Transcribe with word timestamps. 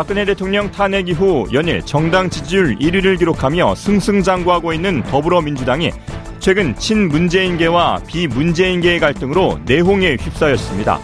박근혜 0.00 0.24
대통령 0.24 0.70
탄핵 0.70 1.10
이후 1.10 1.46
연일 1.52 1.82
정당 1.82 2.30
지지율 2.30 2.74
1위를 2.78 3.18
기록하며 3.18 3.74
승승장구하고 3.74 4.72
있는 4.72 5.02
더불어민주당이 5.02 5.90
최근 6.38 6.74
친문재인계와 6.74 8.00
비문재인계의 8.06 8.98
갈등으로 8.98 9.60
내홍에 9.66 10.16
휩싸였습니다. 10.18 10.98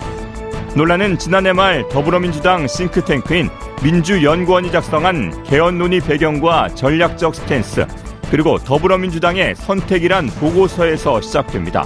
논란은 0.74 1.18
지난해 1.18 1.52
말 1.52 1.86
더불어민주당 1.90 2.66
싱크탱크인 2.66 3.50
민주연구원이 3.82 4.72
작성한 4.72 5.44
개헌 5.44 5.76
논의 5.76 6.00
배경과 6.00 6.74
전략적 6.74 7.34
스탠스, 7.34 7.86
그리고 8.30 8.56
더불어민주당의 8.56 9.56
선택이란 9.56 10.28
보고서에서 10.40 11.20
시작됩니다. 11.20 11.84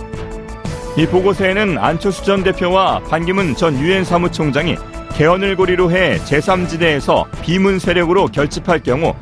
이 0.97 1.07
보고서에는 1.07 1.77
안철수 1.77 2.25
전 2.25 2.45
대표와 2.45 3.01
반기문 3.01 3.57
전 3.57 3.77
유엔 3.81 4.05
사무총장이 4.05 4.77
개헌을 5.21 5.55
고리로 5.55 5.91
해 5.91 6.17
제3지대에서 6.17 7.27
비문 7.43 7.79
세력으로 7.79 8.29
결집할 8.29 8.83
경우 8.83 9.15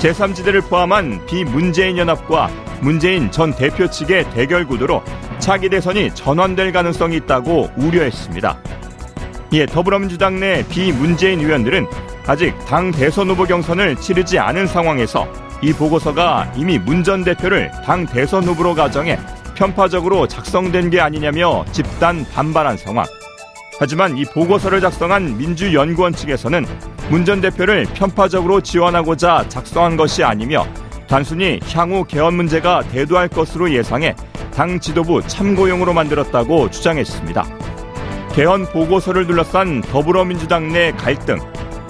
제3지대를 0.00 0.68
포함한 0.68 1.24
비문재인 1.24 1.96
연합과 1.96 2.50
문재인 2.82 3.30
전 3.30 3.54
대표 3.54 3.88
측의 3.88 4.28
대결 4.32 4.66
구도로 4.66 5.02
차기 5.38 5.70
대선이 5.70 6.14
전환될 6.14 6.72
가능성이 6.72 7.16
있다고 7.16 7.70
우려했습니다. 7.74 8.58
이에 9.54 9.64
더불어민주당 9.64 10.40
내 10.40 10.62
비문재인 10.68 11.40
의원들은 11.40 11.86
아직 12.26 12.54
당 12.66 12.90
대선 12.90 13.30
후보 13.30 13.44
경선을 13.44 13.96
치르지 13.96 14.38
않은 14.38 14.66
상황에서 14.66 15.26
이 15.62 15.72
보고서가 15.72 16.52
이미 16.54 16.78
문 16.78 17.02
전 17.02 17.24
대표를 17.24 17.70
당 17.82 18.04
대선 18.04 18.44
후보로 18.44 18.74
가정해 18.74 19.18
편파적으로 19.54 20.28
작성된 20.28 20.90
게 20.90 21.00
아니냐며 21.00 21.64
집단 21.72 22.26
반발한 22.34 22.76
상황. 22.76 23.06
하지만 23.78 24.16
이 24.16 24.24
보고서를 24.24 24.80
작성한 24.80 25.36
민주연구원 25.36 26.12
측에서는 26.14 26.64
문 27.10 27.24
전 27.26 27.40
대표를 27.40 27.86
편파적으로 27.94 28.60
지원하고자 28.60 29.48
작성한 29.48 29.96
것이 29.96 30.22
아니며 30.22 30.64
단순히 31.08 31.60
향후 31.72 32.04
개헌 32.04 32.34
문제가 32.34 32.82
대두할 32.84 33.28
것으로 33.28 33.72
예상해 33.72 34.14
당 34.54 34.78
지도부 34.80 35.20
참고용으로 35.26 35.92
만들었다고 35.92 36.70
주장했습니다. 36.70 37.44
개헌 38.32 38.66
보고서를 38.66 39.26
둘러싼 39.26 39.80
더불어민주당 39.82 40.72
내 40.72 40.92
갈등, 40.92 41.38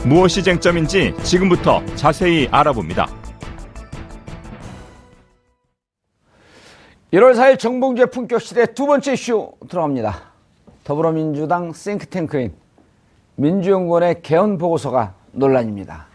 무엇이 0.04 0.42
쟁점인지 0.42 1.14
지금부터 1.22 1.84
자세히 1.96 2.48
알아봅니다. 2.50 3.06
1월 7.12 7.34
4일 7.34 7.58
정봉주의 7.58 8.10
품격 8.10 8.40
시대 8.40 8.66
두 8.74 8.86
번째 8.86 9.12
이슈 9.12 9.52
들어갑니다. 9.68 10.35
더불어민주당 10.86 11.72
싱크탱크인 11.72 12.52
민주연구원의 13.34 14.22
개헌 14.22 14.56
보고서가 14.56 15.14
논란입니다. 15.32 16.06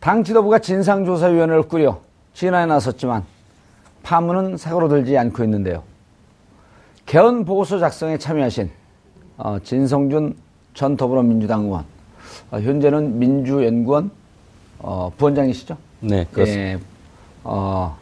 당 0.00 0.24
지도부가 0.24 0.58
진상조사위원회를 0.58 1.64
꾸려 1.64 2.00
진화에 2.32 2.64
나섰지만 2.64 3.24
파문은 4.02 4.56
사고로들지 4.56 5.18
않고 5.18 5.44
있는데요. 5.44 5.82
개헌 7.04 7.44
보고서 7.44 7.78
작성에 7.78 8.16
참여하신 8.16 8.70
어, 9.36 9.58
진성준 9.62 10.34
전 10.72 10.96
더불어민주당 10.96 11.64
의원, 11.64 11.84
어, 12.50 12.58
현재는 12.58 13.18
민주연구원 13.18 14.10
어, 14.78 15.12
부원장이시죠? 15.18 15.76
네, 16.00 16.26
그렇습니다. 16.32 16.62
예, 16.62 16.78
어, 17.44 17.98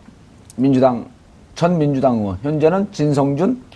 민주당 0.55 1.11
전 1.56 1.77
민주당 1.77 2.19
의원, 2.19 2.38
현재는 2.41 2.93
진성준 2.93 3.69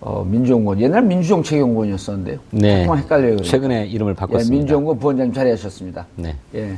어, 0.00 0.24
민주연구원. 0.24 0.80
옛날 0.80 1.02
민주정책연구원이었었는데요. 1.02 2.38
네. 2.52 2.84
조금 2.84 2.98
헷갈려요. 2.98 3.36
그래요. 3.36 3.42
최근에 3.42 3.86
이름을 3.86 4.14
바꿨습니다. 4.14 4.54
예, 4.54 4.58
민주연구원 4.58 4.98
부원장님 4.98 5.32
자리하셨습니다. 5.34 6.06
네. 6.16 6.36
예. 6.54 6.76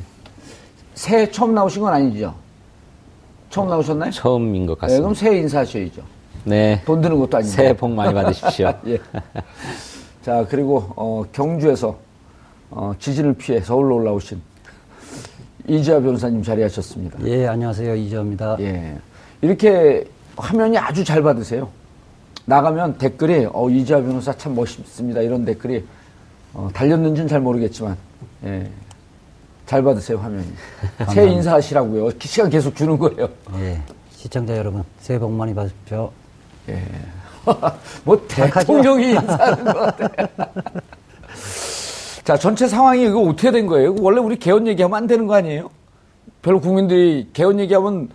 새해 0.95 1.31
처음 1.31 1.55
나오신 1.55 1.83
건 1.83 1.93
아니죠? 1.93 2.35
처음 3.51 3.69
나오셨나요? 3.69 4.11
처음인 4.11 4.67
것 4.67 4.73
예, 4.79 4.81
같습니다. 4.81 5.03
그럼 5.03 5.15
새해 5.15 5.39
인사하셔야죠. 5.39 6.03
네. 6.45 6.81
돈 6.87 7.01
드는 7.03 7.19
것도 7.19 7.37
아니고. 7.37 7.53
새해 7.53 7.77
복 7.77 7.91
많이 7.93 8.15
받으십시오. 8.15 8.73
예. 8.87 8.99
자, 10.23 10.47
그리고, 10.49 10.85
어, 10.97 11.25
경주에서, 11.33 11.99
어, 12.71 12.93
지진을 12.99 13.35
피해 13.35 13.61
서울로 13.61 13.97
올라오신 13.97 14.41
이지아 15.69 16.01
변호사님 16.01 16.43
자리하셨습니다. 16.43 17.19
예, 17.27 17.47
안녕하세요. 17.47 17.95
이지아입니다. 17.95 18.57
예. 18.61 18.97
이렇게 19.43 20.05
화면이 20.37 20.79
아주 20.79 21.05
잘 21.05 21.23
받으세요. 21.23 21.69
나가면 22.51 22.99
댓글이 22.99 23.47
어, 23.53 23.71
이지아 23.71 24.01
변호사 24.03 24.33
참 24.33 24.57
멋있습니다. 24.57 25.21
이런 25.21 25.45
댓글이 25.45 25.85
어, 26.53 26.69
달렸는지는 26.75 27.29
잘 27.29 27.41
모르겠지만 27.41 27.97
예, 28.45 28.69
잘 29.67 29.83
받으세요 29.83 30.19
화면이. 30.19 30.49
새해 31.15 31.29
인사하시라고요. 31.31 32.11
시간 32.21 32.51
계속 32.51 32.75
주는 32.75 32.99
거예요. 32.99 33.29
예, 33.61 33.81
시청자 34.11 34.57
여러분 34.57 34.83
새해 34.99 35.19
복 35.19 35.31
많이 35.31 35.55
받으십시오. 35.55 36.11
예. 36.69 36.83
뭐 38.05 38.21
대통령이 38.27 39.11
인사하는 39.13 39.65
것 39.65 39.75
같아. 39.75 40.09
자 42.25 42.37
전체 42.37 42.67
상황이 42.67 43.05
이거 43.07 43.21
어떻게 43.23 43.53
된 43.53 43.67
거예요? 43.67 43.95
원래 44.01 44.21
우리 44.21 44.37
개헌 44.37 44.67
얘기하면 44.67 44.97
안 44.97 45.07
되는 45.07 45.29
거 45.29 45.35
아니에요? 45.35 45.71
별로 46.43 46.61
국민들이 46.61 47.29
개헌 47.33 47.61
얘기하면 47.61 48.09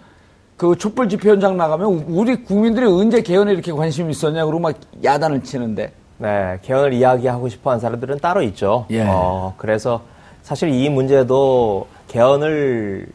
그 0.58 0.78
촛불 0.78 1.10
집회 1.10 1.30
현장 1.30 1.58
나가면 1.58 2.06
우리 2.08 2.44
국민들이 2.44 2.86
언제 2.86 3.22
개헌에 3.22 3.52
이렇게 3.52 3.72
관심이 3.72 4.12
있었냐 4.12 4.46
그러고 4.46 4.62
막 4.62 4.76
야단을 5.04 5.44
치는데. 5.44 5.92
네, 6.18 6.60
개헌을 6.62 6.94
이야기하고 6.94 7.50
싶어 7.50 7.72
하는 7.72 7.82
사람들은 7.82 8.20
따로 8.20 8.42
있죠. 8.44 8.86
예. 8.90 9.04
어, 9.06 9.54
그래서 9.58 10.02
사실 10.44 10.70
이 10.70 10.90
문제도 10.90 11.88
개헌을 12.08 13.08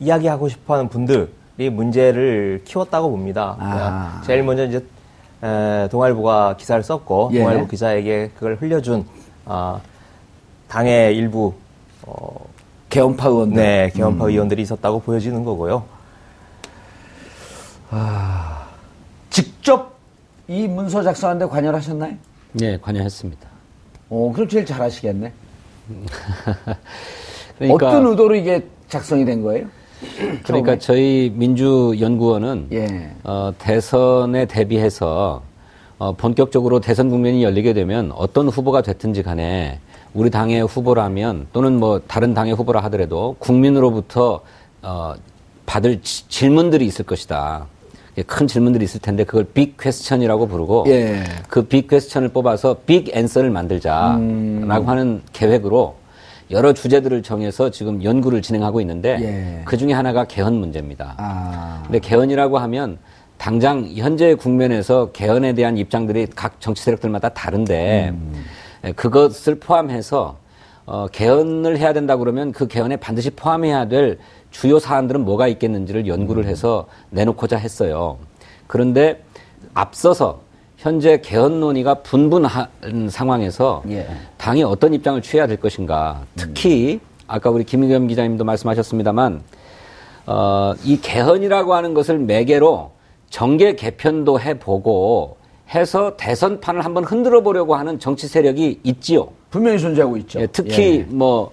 이야기하고 0.00 0.48
싶어 0.48 0.74
하는 0.74 0.88
분들이 0.88 1.70
문제를 1.70 2.62
키웠다고 2.64 3.10
봅니다. 3.10 3.56
아. 3.60 4.22
제일 4.26 4.42
먼저 4.42 4.66
이제 4.66 4.84
에, 5.44 5.88
동아일보가 5.88 6.56
기사를 6.56 6.82
썼고 6.82 7.30
예. 7.34 7.38
동아일보 7.38 7.68
기자에게 7.68 8.32
그걸 8.34 8.56
흘려준 8.56 9.06
어, 9.44 9.80
당의 10.66 11.16
일부 11.16 11.54
어, 12.02 12.26
개헌파 12.88 13.28
의원들. 13.28 13.62
네, 13.62 13.90
개헌파 13.94 14.26
의원들이 14.26 14.62
있었다고 14.62 14.98
보여지는 15.00 15.44
거고요. 15.44 15.84
직접 19.30 19.96
이 20.48 20.66
문서 20.68 21.02
작성하는데 21.02 21.46
관여하셨나요? 21.46 22.14
네, 22.52 22.78
관여했습니다. 22.80 23.48
어, 24.08 24.32
그럼 24.34 24.48
제일 24.48 24.64
잘 24.64 24.80
하시겠네. 24.80 25.32
그러니까, 27.58 27.88
어떤 27.88 28.06
의도로 28.06 28.34
이게 28.34 28.64
작성이 28.88 29.24
된 29.24 29.42
거예요? 29.42 29.66
그러니까? 30.44 30.78
저희 30.78 31.32
민주연구원은 31.34 32.68
예. 32.72 33.10
어, 33.24 33.52
대선에 33.58 34.46
대비해서 34.46 35.42
어, 35.98 36.12
본격적으로 36.12 36.80
대선 36.80 37.08
국면이 37.08 37.42
열리게 37.42 37.72
되면 37.72 38.12
어떤 38.14 38.48
후보가 38.48 38.82
됐든지 38.82 39.22
간에 39.22 39.80
우리 40.12 40.30
당의 40.30 40.62
후보라면 40.66 41.48
또는 41.52 41.78
뭐 41.78 42.00
다른 42.06 42.34
당의 42.34 42.54
후보라 42.54 42.80
하더라도 42.84 43.36
국민으로부터 43.38 44.40
어, 44.82 45.14
받을 45.64 46.00
지- 46.02 46.28
질문들이 46.28 46.86
있을 46.86 47.04
것이다. 47.04 47.66
예, 48.18 48.22
큰 48.22 48.46
질문들이 48.46 48.84
있을 48.84 49.00
텐데 49.00 49.24
그걸 49.24 49.44
big 49.44 49.76
question이라고 49.76 50.48
부르고 50.48 50.84
예. 50.88 51.22
그 51.48 51.68
big 51.68 51.88
question을 51.88 52.30
뽑아서 52.30 52.78
big 52.86 53.14
answer를 53.14 53.50
만들자라고 53.50 54.18
음. 54.18 54.68
하는 54.70 55.22
계획으로 55.32 55.96
여러 56.50 56.72
주제들을 56.72 57.22
정해서 57.22 57.70
지금 57.70 58.02
연구를 58.02 58.40
진행하고 58.40 58.80
있는데 58.80 59.18
예. 59.20 59.62
그 59.64 59.76
중에 59.76 59.92
하나가 59.92 60.24
개헌 60.24 60.54
문제입니다. 60.54 61.14
아. 61.18 61.82
근데 61.84 61.98
개헌이라고 61.98 62.58
하면 62.58 62.98
당장 63.36 63.86
현재 63.94 64.34
국면에서 64.34 65.10
개헌에 65.12 65.52
대한 65.52 65.76
입장들이 65.76 66.28
각 66.34 66.60
정치 66.60 66.84
세력들마다 66.84 67.30
다른데 67.30 68.14
에, 68.84 68.92
그것을 68.92 69.56
포함해서 69.56 70.38
어, 70.86 71.08
개헌을 71.10 71.78
해야 71.78 71.92
된다 71.92 72.16
그러면 72.16 72.52
그 72.52 72.66
개헌에 72.66 72.96
반드시 72.96 73.30
포함해야 73.30 73.88
될 73.88 74.18
주요 74.56 74.78
사안들은 74.78 75.22
뭐가 75.26 75.48
있겠는지를 75.48 76.06
연구를 76.06 76.46
해서 76.46 76.86
내놓고자 77.10 77.58
했어요. 77.58 78.16
그런데 78.66 79.22
앞서서 79.74 80.40
현재 80.78 81.20
개헌 81.20 81.60
논의가 81.60 81.96
분분한 81.96 83.10
상황에서 83.10 83.82
예. 83.90 84.08
당이 84.38 84.62
어떤 84.62 84.94
입장을 84.94 85.20
취해야 85.20 85.46
될 85.46 85.58
것인가. 85.58 86.22
특히 86.36 87.00
아까 87.26 87.50
우리 87.50 87.64
김의겸 87.64 88.06
기자님도 88.06 88.44
말씀하셨습니다만 88.44 89.42
어, 90.24 90.72
이 90.84 91.02
개헌이라고 91.02 91.74
하는 91.74 91.92
것을 91.92 92.18
매개로 92.18 92.92
정계 93.28 93.76
개편도 93.76 94.40
해보고 94.40 95.36
해서 95.74 96.16
대선판을 96.16 96.82
한번 96.82 97.04
흔들어 97.04 97.42
보려고 97.42 97.74
하는 97.74 97.98
정치 97.98 98.26
세력이 98.26 98.80
있지요. 98.84 99.28
분명히 99.50 99.78
존재하고 99.78 100.16
있죠. 100.16 100.40
예, 100.40 100.46
특히 100.46 101.04
예. 101.06 101.14
뭐 101.14 101.50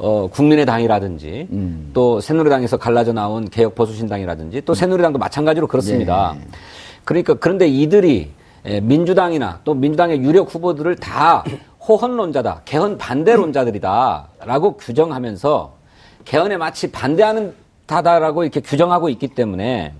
어, 0.00 0.28
국민의당이라든지 0.28 1.48
음. 1.52 1.90
또 1.92 2.20
새누리당에서 2.20 2.78
갈라져 2.78 3.12
나온 3.12 3.48
개혁보수신당이라든지 3.50 4.62
또 4.62 4.72
새누리당도 4.74 5.18
마찬가지로 5.18 5.66
그렇습니다. 5.66 6.34
예. 6.36 6.40
그러니까 7.04 7.34
그런데 7.34 7.68
이들이 7.68 8.30
예, 8.66 8.80
민주당이나 8.80 9.60
또 9.64 9.74
민주당의 9.74 10.20
유력 10.20 10.54
후보들을 10.54 10.96
다 10.96 11.44
호헌론자다, 11.86 12.62
개헌 12.64 12.98
반대론자들이다라고 12.98 14.76
규정하면서 14.78 15.74
개헌에 16.24 16.56
마치 16.56 16.90
반대하는 16.90 17.54
다다라고 17.86 18.42
이렇게 18.42 18.60
규정하고 18.60 19.08
있기 19.10 19.28
때문에 19.28 19.92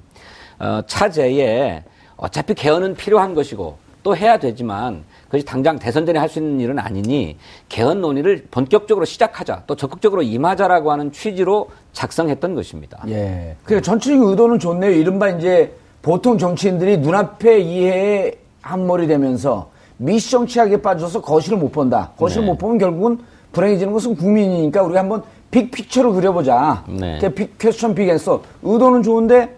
어, 0.59 0.83
차제에 0.87 1.85
어차피 2.17 2.55
개헌은 2.55 2.95
필요한 2.95 3.35
것이고 3.35 3.79
또 4.03 4.17
해야 4.17 4.39
되지만 4.39 5.05
그것이 5.31 5.45
당장 5.45 5.79
대선 5.79 6.05
전에 6.05 6.19
할 6.19 6.29
수 6.29 6.41
있는 6.41 6.61
일은 6.61 6.79
아니니 6.79 7.37
개헌 7.69 8.01
논의를 8.01 8.47
본격적으로 8.51 9.05
시작하자 9.05 9.63
또 9.67 9.77
적극적으로 9.77 10.23
임하자라고 10.23 10.91
하는 10.93 11.13
취지로 11.13 11.71
작성했던 11.93 12.55
것입니다. 12.55 13.03
예. 13.09 13.57
그러니까 13.65 13.85
전체적인 13.85 14.29
의도는 14.29 14.59
좋네요. 14.59 14.91
이른바 14.91 15.29
이제 15.29 15.73
보통 16.03 16.37
정치인들이 16.37 16.99
눈앞에 16.99 17.61
이해에 17.61 18.33
한몰이 18.63 19.07
되면서 19.07 19.71
미정치하게 19.99 20.83
빠져서 20.83 21.21
거실을 21.23 21.59
못 21.59 21.71
본다. 21.73 22.13
거실을 22.17 22.45
네. 22.45 22.51
못 22.51 22.59
보면 22.59 22.79
결국은 22.79 23.19
불행해지는 23.53 23.93
것은 23.93 24.17
국민이니까 24.17 24.83
우리가 24.83 25.01
한번 25.01 25.23
빅피처를 25.51 26.13
그려보자. 26.13 26.85
네. 26.89 27.19
그빅 27.19 27.59
퀘스천 27.59 27.95
빅에서 27.95 28.43
의도는 28.63 29.03
좋은데 29.03 29.57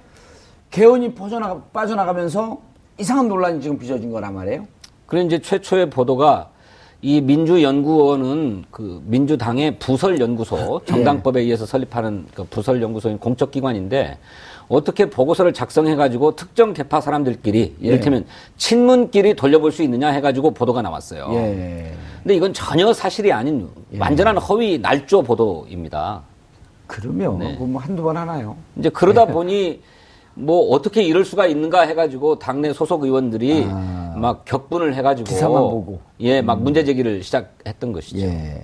개헌이 0.71 1.15
퍼져나가, 1.15 1.61
빠져나가면서 1.73 2.59
이상한 2.99 3.29
논란이 3.29 3.61
지금 3.61 3.79
빚어진 3.79 4.11
거란 4.11 4.35
말이에요. 4.35 4.67
그래 5.07 5.23
이제 5.23 5.39
최초의 5.41 5.91
보도가 5.91 6.49
이 7.03 7.21
민주연구원은 7.21 8.65
그 8.71 9.03
민주당의 9.07 9.79
부설연구소 9.79 10.83
정당법에 10.85 11.41
의해서 11.41 11.67
설립하는 11.67 12.27
그 12.33 12.45
부설연구소인 12.45 13.19
공적기관인데 13.19 14.19
어떻게 14.69 15.11
보고서를 15.11 15.53
작성해가지고 15.53 16.37
특정 16.37 16.73
계파 16.73 17.01
사람들끼리 17.01 17.77
예. 17.83 17.87
이를테면 17.87 18.25
친문끼리 18.57 19.35
돌려볼 19.35 19.73
수 19.73 19.83
있느냐 19.83 20.09
해가지고 20.09 20.53
보도가 20.53 20.81
나왔어요. 20.81 21.29
예. 21.33 21.93
근데 22.23 22.37
이건 22.37 22.55
전혀 22.55 22.93
사실이 22.93 23.33
아닌 23.33 23.69
완전한 23.99 24.39
허위 24.39 24.79
날조 24.79 25.23
보도입니다. 25.23 26.23
그러면 26.87 27.39
네. 27.41 27.57
그뭐 27.57 27.81
한두 27.81 28.03
번 28.03 28.17
하나요? 28.17 28.57
이제 28.77 28.89
그러다 28.89 29.27
보니 29.27 29.81
뭐 30.35 30.71
어떻게 30.71 31.03
이럴 31.03 31.25
수가 31.25 31.47
있는가 31.47 31.83
해가지고 31.83 32.39
당내 32.39 32.73
소속 32.73 33.05
의원들이 33.05 33.67
아. 33.69 34.15
막 34.17 34.45
격분을 34.45 34.95
해가지고 34.95 35.29
기사만 35.29 35.61
보고. 35.63 36.01
예, 36.21 36.41
막 36.43 36.63
문제 36.63 36.85
제기를 36.85 37.23
시작했던 37.23 37.93
것이죠. 37.93 38.27
예. 38.27 38.63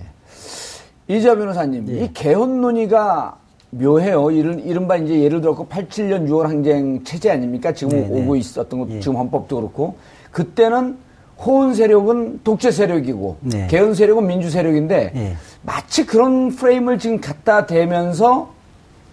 이자 1.07 1.35
변호사님, 1.35 2.03
이 2.03 2.09
개헌 2.13 2.61
논의가 2.61 3.37
묘해요. 3.71 4.31
이른, 4.31 4.63
이른바 4.63 4.95
이제 4.97 5.19
예를 5.21 5.41
들어 5.41 5.55
87년 5.55 6.27
6월 6.27 6.43
항쟁 6.43 7.03
체제 7.03 7.31
아닙니까? 7.31 7.73
지금 7.73 7.99
네, 7.99 8.07
네. 8.07 8.21
오고 8.21 8.35
있었던 8.35 8.79
것, 8.79 9.01
지금 9.01 9.17
헌법도 9.17 9.55
그렇고. 9.55 9.95
그때는 10.31 10.97
호원 11.39 11.73
세력은 11.73 12.41
독재 12.43 12.71
세력이고, 12.71 13.37
네. 13.41 13.67
개헌 13.67 13.93
세력은 13.95 14.27
민주 14.27 14.49
세력인데, 14.49 15.11
예. 15.15 15.35
마치 15.63 16.05
그런 16.05 16.49
프레임을 16.49 16.99
지금 16.99 17.19
갖다 17.19 17.65
대면서 17.65 18.51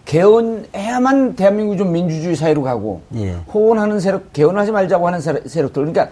개헌해야만 0.07 1.35
대한민국이 1.35 1.77
좀 1.79 1.93
민주주의 1.93 2.35
사회로 2.35 2.63
가고, 2.63 3.03
예. 3.17 3.33
호원하는 3.53 4.01
세력, 4.01 4.33
개헌하지 4.33 4.73
말자고 4.73 5.07
하는 5.07 5.21
세력- 5.21 5.47
세력들. 5.49 5.83
그러니까 5.93 6.09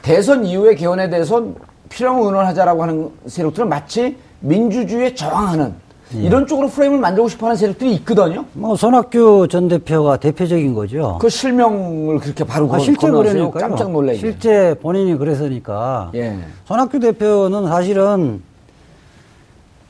대선 0.00 0.44
이후에 0.44 0.74
개헌에 0.74 1.08
대해서 1.10 1.44
필요하면 1.88 2.26
의논하자라고 2.26 2.82
하는 2.82 3.10
세력들은 3.26 3.68
마치 3.68 4.16
민주주의에 4.40 5.14
저항하는 5.14 5.74
예. 6.16 6.22
이런 6.22 6.46
쪽으로 6.46 6.68
프레임을 6.68 6.98
만들고 6.98 7.28
싶어 7.28 7.46
하는 7.46 7.56
세력들이 7.56 7.92
있거든요. 7.96 8.44
뭐 8.54 8.74
손학규 8.74 9.48
전 9.50 9.68
대표가 9.68 10.16
대표적인 10.16 10.74
거죠. 10.74 11.18
그 11.20 11.28
실명을 11.28 12.18
그렇게 12.18 12.42
바로 12.44 12.66
아, 12.66 12.68
건- 12.70 12.80
실제. 12.80 13.06
그러니까요. 13.06 13.50
깜짝 13.50 13.90
놀래게. 13.92 14.18
실제 14.18 14.74
본인이 14.80 15.16
그랬으니까. 15.16 16.10
예. 16.14 16.38
손학규 16.64 16.98
대표는 17.00 17.68
사실은 17.68 18.42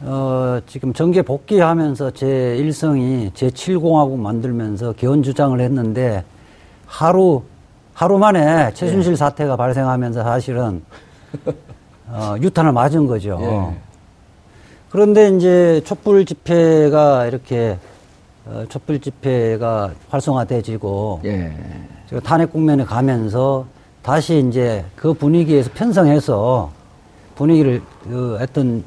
어, 0.05 0.61
지금 0.67 0.93
정계 0.93 1.23
복귀하면서 1.23 2.11
제 2.13 2.57
일성이 2.57 3.31
제 3.35 3.49
7공화국 3.49 4.19
만들면서 4.19 4.93
개헌 4.95 5.23
주장을 5.23 5.59
했는데 5.61 6.25
하루 6.87 7.43
하루 7.95 8.19
만에 8.19 8.73
최순실 8.75 9.17
사태가 9.17 9.57
발생하면서 9.57 10.25
사실은 10.25 10.83
어, 12.09 12.35
유탄을 12.41 12.73
맞은 12.73 13.07
거죠. 13.07 13.39
예. 13.41 13.77
그런데 14.91 15.29
이제 15.29 15.81
촛불 15.85 16.25
집회가 16.27 17.27
이렇게 17.27 17.79
어, 18.45 18.65
촛불 18.69 19.01
집회가 19.01 19.93
활성화돼지고 20.11 21.21
예. 21.25 21.53
탄핵 22.25 22.53
국면에 22.53 22.85
가면서 22.85 23.67
다시 24.03 24.45
이제 24.49 24.85
그 24.97 25.15
분위기에서 25.15 25.71
편성해서 25.73 26.73
분위기를 27.37 27.81
그 28.03 28.37
어떤 28.41 28.83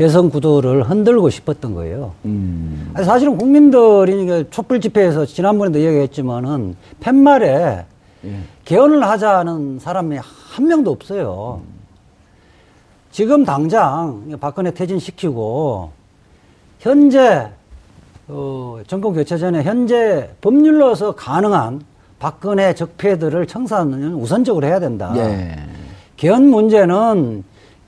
대선 0.00 0.30
구도를 0.30 0.84
흔들고 0.84 1.28
싶었던 1.28 1.74
거예요. 1.74 2.14
음. 2.24 2.90
사실은 3.04 3.36
국민들이 3.36 4.46
촛불 4.50 4.80
집회에서 4.80 5.26
지난번에도 5.26 5.78
이야기했지만은 5.78 6.74
팻말에 7.00 7.84
예. 8.24 8.36
개헌을 8.64 9.06
하자는 9.06 9.78
사람이 9.78 10.16
한 10.16 10.66
명도 10.66 10.90
없어요. 10.90 11.60
지금 13.12 13.44
당장 13.44 14.38
박근혜 14.40 14.70
퇴진시키고 14.70 15.90
현재 16.78 17.50
어, 18.28 18.80
정권 18.86 19.12
교체 19.12 19.36
전에 19.36 19.62
현재 19.64 20.30
법률로서 20.40 21.14
가능한 21.14 21.82
박근혜 22.18 22.74
적폐들을 22.74 23.46
청산은 23.46 24.14
우선적으로 24.14 24.66
해야 24.66 24.80
된다. 24.80 25.12
예. 25.16 25.58
개헌 26.16 26.48
문제는 26.48 27.44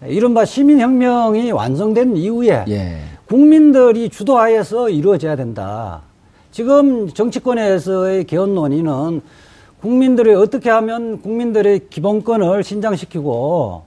이른바 0.07 0.45
시민혁명이 0.45 1.53
완성된 1.53 2.17
이후에 2.17 2.65
예. 2.69 2.99
국민들이 3.27 4.09
주도하에서 4.09 4.91
이루어져야 4.91 5.37
된다. 5.37 6.03
지금 6.51 7.09
정치권에서의 7.09 8.25
개헌 8.25 8.55
논의는 8.55 9.23
국민들이 9.81 10.35
어떻게 10.35 10.71
하면 10.71 11.23
국민들의 11.23 11.89
기본권을 11.89 12.63
신장시키고 12.63 13.83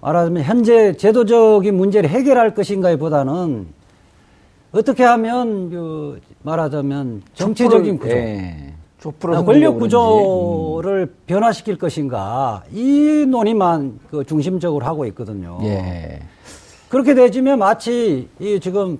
말하자면 0.00 0.42
현재 0.42 0.96
제도적인 0.96 1.74
문제를 1.74 2.10
해결할 2.10 2.54
것인가에 2.54 2.96
보다는 2.96 3.66
어떻게 4.72 5.02
하면 5.04 5.70
그 5.70 6.20
말하자면 6.42 7.22
정치적인 7.34 7.98
구조, 7.98 8.14
예. 8.14 8.73
어, 9.08 9.44
권력 9.44 9.78
구조를 9.78 11.12
변화시킬 11.26 11.76
것인가 11.76 12.62
이 12.72 13.26
논의만 13.28 13.98
그 14.10 14.24
중심적으로 14.24 14.86
하고 14.86 15.04
있거든요. 15.06 15.58
예. 15.62 16.20
그렇게 16.88 17.14
되지면 17.14 17.58
마치 17.58 18.28
이 18.38 18.60
지금 18.60 18.98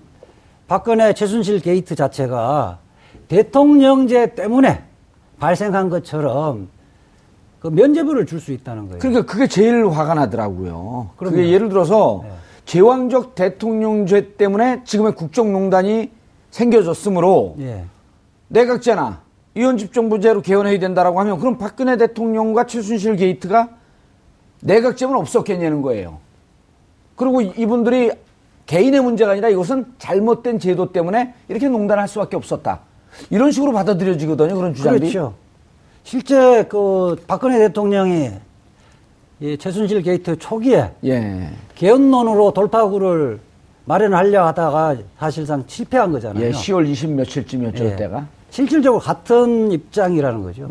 박근혜 0.67 1.13
최순실 1.13 1.61
게이트 1.61 1.95
자체가 1.95 2.79
대통령제 3.29 4.35
때문에 4.35 4.83
발생한 5.39 5.89
것처럼 5.91 6.69
그 7.61 7.69
면죄부를 7.69 8.27
줄 8.27 8.41
수 8.41 8.53
있다는 8.53 8.85
거예요. 8.89 8.99
그러니까 8.99 9.25
그게 9.25 9.47
제일 9.47 9.87
화가 9.87 10.15
나더라고요. 10.15 11.11
그럼요. 11.17 11.37
그게 11.37 11.51
예를 11.51 11.69
들어서 11.71 12.21
네. 12.25 12.31
제왕적 12.67 13.35
대통령죄 13.35 14.35
때문에 14.37 14.83
지금의 14.85 15.15
국정농단이 15.15 16.11
생겨졌으므로 16.51 17.57
예. 17.61 17.85
내각제나 18.49 19.24
위원집정부제로 19.55 20.43
개헌해야 20.43 20.79
된다라고 20.79 21.21
하면 21.21 21.39
그럼 21.39 21.59
박근혜 21.59 21.97
대통령과 21.97 22.67
최순실 22.67 23.17
게이트가 23.17 23.69
내각제는 24.61 25.15
없었겠냐는 25.15 25.83
거예요. 25.83 26.19
그리고 27.17 27.41
이분들이 27.41 28.11
개인의 28.67 29.01
문제가 29.01 29.33
아니라 29.33 29.49
이것은 29.49 29.87
잘못된 29.99 30.59
제도 30.59 30.91
때문에 30.91 31.35
이렇게 31.49 31.69
농단할 31.69 32.09
수밖에 32.09 32.37
없었다. 32.37 32.81
이런 33.31 33.53
식으로 33.53 33.73
받아들여지거든요. 33.73 34.55
그런 34.57 34.75
주장이. 34.75 34.99
그렇죠. 34.99 35.35
실제 36.03 36.65
그 36.65 37.17
박근혜 37.27 37.59
대통령이 37.59 38.31
이 39.41 39.59
최순실 39.59 40.03
게이트 40.03 40.39
초기에 40.39 40.91
예. 41.05 41.51
개헌론으로 41.75 42.53
돌파구를 42.53 43.41
마련하려 43.85 44.47
하다가 44.47 44.97
사실상 45.19 45.65
실패한 45.67 46.13
거잖아요. 46.13 46.47
예, 46.47 46.51
10월 46.51 46.87
20 46.89 47.11
며칠쯤이었죠, 47.11 47.85
예. 47.85 47.91
그때가. 47.91 48.27
실질적으로 48.59 49.01
같은 49.01 49.73
입장이라는 49.73 50.43
거죠. 50.45 50.69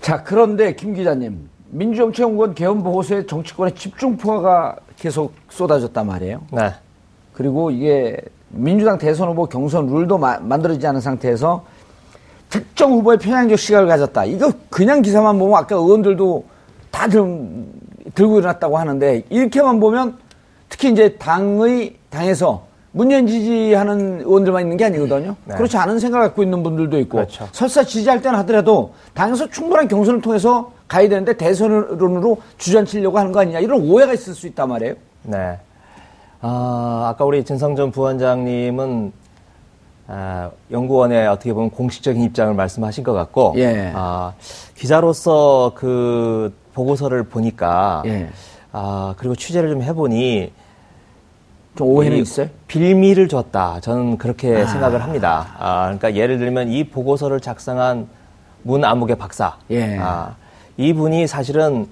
자, 0.00 0.22
그런데 0.24 0.74
김 0.74 0.94
기자님, 0.94 1.50
민주정치연구원 1.68 2.54
개헌 2.54 2.82
보고서에 2.82 3.26
정치권의 3.26 3.74
집중 3.74 4.16
포화가 4.16 4.76
계속 4.98 5.34
쏟아졌단 5.50 6.06
말이에요. 6.06 6.40
네. 6.50 6.72
그리고 7.34 7.70
이게 7.70 8.16
민주당 8.48 8.96
대선 8.96 9.28
후보 9.28 9.44
경선 9.44 9.88
룰도 9.88 10.16
마- 10.16 10.38
만들어지지 10.40 10.86
않은 10.86 11.02
상태에서 11.02 11.62
특정 12.48 12.92
후보의 12.92 13.18
편향적 13.18 13.58
시각을 13.58 13.86
가졌다. 13.86 14.24
이거 14.24 14.50
그냥 14.70 15.02
기사만 15.02 15.38
보면 15.38 15.58
아까 15.58 15.76
의원들도 15.76 16.42
다 16.90 17.06
들, 17.06 17.22
들고 18.14 18.38
일어났다고 18.38 18.78
하는데 18.78 19.24
이렇게만 19.28 19.78
보면 19.78 20.16
특히 20.70 20.90
이제 20.90 21.16
당의 21.18 21.96
당에서 22.08 22.69
문재인 22.92 23.26
지지하는 23.26 24.20
의원들만 24.20 24.62
있는 24.62 24.76
게 24.76 24.84
아니거든요. 24.86 25.36
네. 25.44 25.54
그렇지 25.54 25.76
않은 25.76 25.98
생각을 26.00 26.28
갖고 26.28 26.42
있는 26.42 26.62
분들도 26.62 26.98
있고 27.00 27.18
그렇죠. 27.18 27.48
설사 27.52 27.84
지지할 27.84 28.20
때는 28.20 28.38
하더라도 28.40 28.94
당에서 29.14 29.48
충분한 29.48 29.86
경선을 29.88 30.20
통해서 30.20 30.72
가야 30.88 31.08
되는데 31.08 31.36
대선으로 31.36 32.38
주저앉히려고 32.58 33.18
하는 33.18 33.30
거 33.30 33.40
아니냐 33.40 33.60
이런 33.60 33.88
오해가 33.88 34.12
있을 34.12 34.34
수 34.34 34.46
있단 34.48 34.68
말이에요. 34.68 34.94
네. 35.22 35.58
아, 36.40 37.10
아까 37.12 37.24
우리 37.24 37.44
진성전 37.44 37.92
부원장님은 37.92 39.12
아, 40.12 40.50
연구원의 40.72 41.28
어떻게 41.28 41.52
보면 41.52 41.70
공식적인 41.70 42.20
입장을 42.22 42.52
말씀하신 42.54 43.04
것 43.04 43.12
같고, 43.12 43.54
예. 43.58 43.92
아, 43.94 44.32
기자로서 44.74 45.70
그 45.76 46.52
보고서를 46.74 47.22
보니까, 47.22 48.02
예. 48.06 48.28
아, 48.72 49.14
그리고 49.18 49.36
취재를 49.36 49.70
좀 49.70 49.82
해보니, 49.82 50.52
좀 51.76 51.88
오해는 51.88 52.18
이 52.18 52.20
있어요? 52.20 52.48
빌미를 52.66 53.28
줬다. 53.28 53.80
저는 53.80 54.18
그렇게 54.18 54.62
아. 54.62 54.66
생각을 54.66 55.02
합니다. 55.02 55.54
아, 55.58 55.82
그러니까 55.84 56.14
예를 56.14 56.38
들면 56.38 56.68
이 56.68 56.84
보고서를 56.84 57.40
작성한 57.40 58.08
문아무개 58.62 59.14
박사. 59.14 59.56
예. 59.70 59.98
아, 59.98 60.34
이분이 60.76 61.26
사실은 61.26 61.86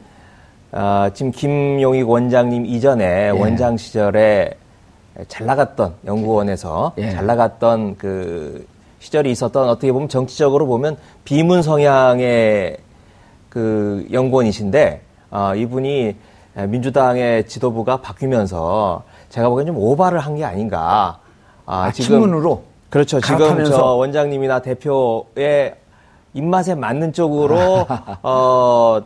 아, 0.72 1.10
지금 1.14 1.32
김용익 1.32 2.08
원장님 2.08 2.66
이전에 2.66 3.30
원장 3.30 3.76
시절에 3.76 4.52
잘 5.26 5.46
나갔던 5.46 5.94
연구원에서 6.06 6.92
예. 6.98 7.10
잘 7.10 7.26
나갔던 7.26 7.96
그 7.96 8.66
시절이 9.00 9.30
있었던 9.30 9.68
어떻게 9.68 9.92
보면 9.92 10.08
정치적으로 10.08 10.66
보면 10.66 10.96
비문 11.24 11.62
성향의 11.62 12.76
그 13.48 14.06
연구원이신데 14.12 15.02
아, 15.30 15.54
이분이 15.54 16.16
민주당의 16.66 17.46
지도부가 17.46 17.98
바뀌면서 17.98 19.04
제가 19.30 19.48
보기엔 19.48 19.66
좀 19.66 19.76
오바를 19.78 20.18
한 20.20 20.36
게 20.36 20.44
아닌가. 20.44 21.18
아, 21.66 21.90
친문으로? 21.92 22.62
그렇죠. 22.90 23.20
지금 23.20 23.38
갈아타면서? 23.38 23.76
저 23.76 23.84
원장님이나 23.94 24.60
대표의 24.60 25.74
입맛에 26.34 26.74
맞는 26.74 27.12
쪽으로 27.12 27.86
어. 28.22 29.00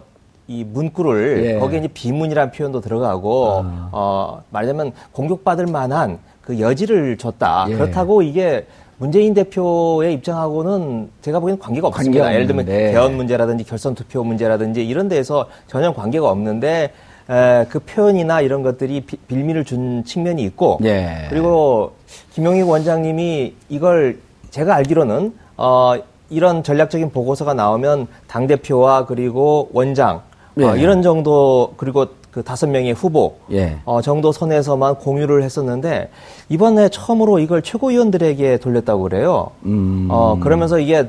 이 0.49 0.64
문구를 0.64 1.45
예. 1.47 1.59
거기에 1.61 1.79
이제 1.79 1.88
비문이라는 1.88 2.50
표현도 2.52 2.81
들어가고 2.81 3.62
아. 3.64 3.88
어 3.93 4.43
말하자면 4.50 4.93
공격받을 5.12 5.67
만한 5.67 6.19
그 6.43 6.59
여지를 6.61 7.17
줬다. 7.17 7.67
예. 7.71 7.75
그렇다고 7.76 8.23
이게 8.23 8.67
문재인 8.99 9.35
대표의 9.35 10.12
입장하고는 10.14 11.11
제가 11.23 11.38
보기엔 11.41 11.59
관계가 11.59 11.87
없습니다. 11.88 12.25
관계가 12.25 12.35
예를 12.35 12.47
들면. 12.49 12.67
개헌 12.67 13.17
문제라든지 13.17 13.64
결선 13.64 13.95
투표 13.95 14.25
문제라든지 14.25 14.87
이런 14.87 15.09
데에서 15.09 15.47
전혀 15.69 15.93
관계가 15.95 16.29
없는데 16.29 16.93
에, 17.31 17.67
그 17.69 17.79
표현이나 17.81 18.41
이런 18.41 18.62
것들이 18.62 19.02
비- 19.02 19.17
빌미를 19.17 19.64
준 19.64 20.05
측면이 20.05 20.43
있고 20.45 20.79
예. 20.85 21.26
그리고 21.31 21.93
김용익 22.33 22.69
원장님이 22.69 23.55
이걸 23.69 24.19
제가 24.50 24.75
알기로는 24.76 25.35
어 25.57 25.95
이런 26.31 26.62
전략적인 26.62 27.11
보고서가 27.11 27.55
나오면 27.55 28.07
당 28.26 28.47
대표와 28.47 29.07
그리고 29.07 29.69
원장 29.73 30.23
어, 30.61 30.75
예. 30.76 30.81
이런 30.81 31.02
정도 31.02 31.75
그리고 31.76 32.07
그 32.31 32.43
다섯 32.43 32.67
명의 32.69 32.93
후보 32.93 33.37
예. 33.52 33.76
어, 33.85 34.00
정도 34.00 34.33
선에서만 34.33 34.97
공유를 34.97 35.43
했었는데 35.43 36.09
이번에 36.49 36.88
처음으로 36.88 37.38
이걸 37.38 37.61
최고위원들에게 37.62 38.57
돌렸다고 38.59 39.02
그래요. 39.02 39.50
음. 39.67 40.09
어, 40.11 40.38
그러면서 40.41 40.79
이게 40.79 41.09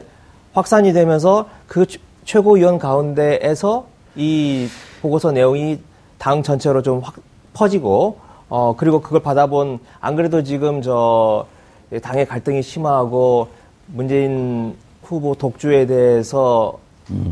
확산이 0.54 0.92
되면서 0.94 1.46
그 1.68 1.86
최- 1.86 2.00
최고위원 2.26 2.78
가운데에서 2.78 3.86
이 4.16 4.68
보고서 5.02 5.32
내용이 5.32 5.80
당 6.24 6.42
전체로 6.42 6.82
좀 6.82 7.02
확 7.04 7.16
퍼지고 7.54 8.18
어, 8.50 8.74
그리고 8.78 9.02
그걸 9.02 9.22
받아본 9.22 9.80
안 10.00 10.16
그래도 10.16 10.42
지금 10.42 10.82
저 10.82 11.46
당의 12.02 12.26
갈등이 12.26 12.62
심하고 12.64 13.50
문재인 13.88 14.76
후보 15.04 15.36
독주에 15.36 15.86
대해서 15.86 16.80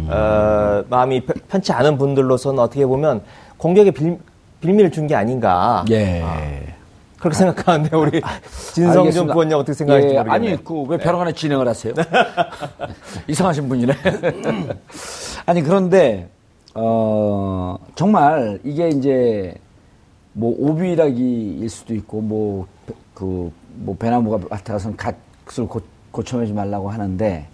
어, 0.09 0.83
마음이 0.89 1.21
편- 1.25 1.35
편치 1.47 1.71
않은 1.71 1.97
분들로서는 1.97 2.59
어떻게 2.59 2.85
보면 2.85 3.21
공격의 3.57 3.93
빌, 3.93 4.17
빌미를 4.59 4.91
준 4.91 5.07
게 5.07 5.15
아닌가. 5.15 5.85
예. 5.89 6.21
그렇게 7.17 7.37
생각하는데 7.37 7.95
우리 7.95 8.21
진성준 8.73 8.99
알겠습니다. 8.99 9.33
부원장 9.33 9.59
어떻게 9.59 9.73
생각하실지 9.73 10.15
예, 10.15 10.19
모르겠네요. 10.19 10.51
아니, 10.53 10.63
그, 10.63 10.83
왜 10.87 10.97
벼랑간에 10.97 11.31
진행을 11.33 11.67
하세요? 11.67 11.93
이상하신 13.27 13.69
분이네. 13.69 13.93
아니, 15.45 15.61
그런데, 15.61 16.27
어, 16.73 17.77
정말 17.95 18.59
이게 18.63 18.89
이제, 18.89 19.53
뭐, 20.33 20.55
오비락이일 20.57 21.69
수도 21.69 21.93
있고, 21.95 22.21
뭐, 22.21 22.67
그, 23.13 23.51
뭐, 23.75 23.95
배나무가 23.97 24.37
밭에 24.37 24.73
가서는 24.73 24.95
갓을 24.97 25.67
고, 25.67 25.81
고쳐내지 26.11 26.53
말라고 26.53 26.89
하는데, 26.89 27.45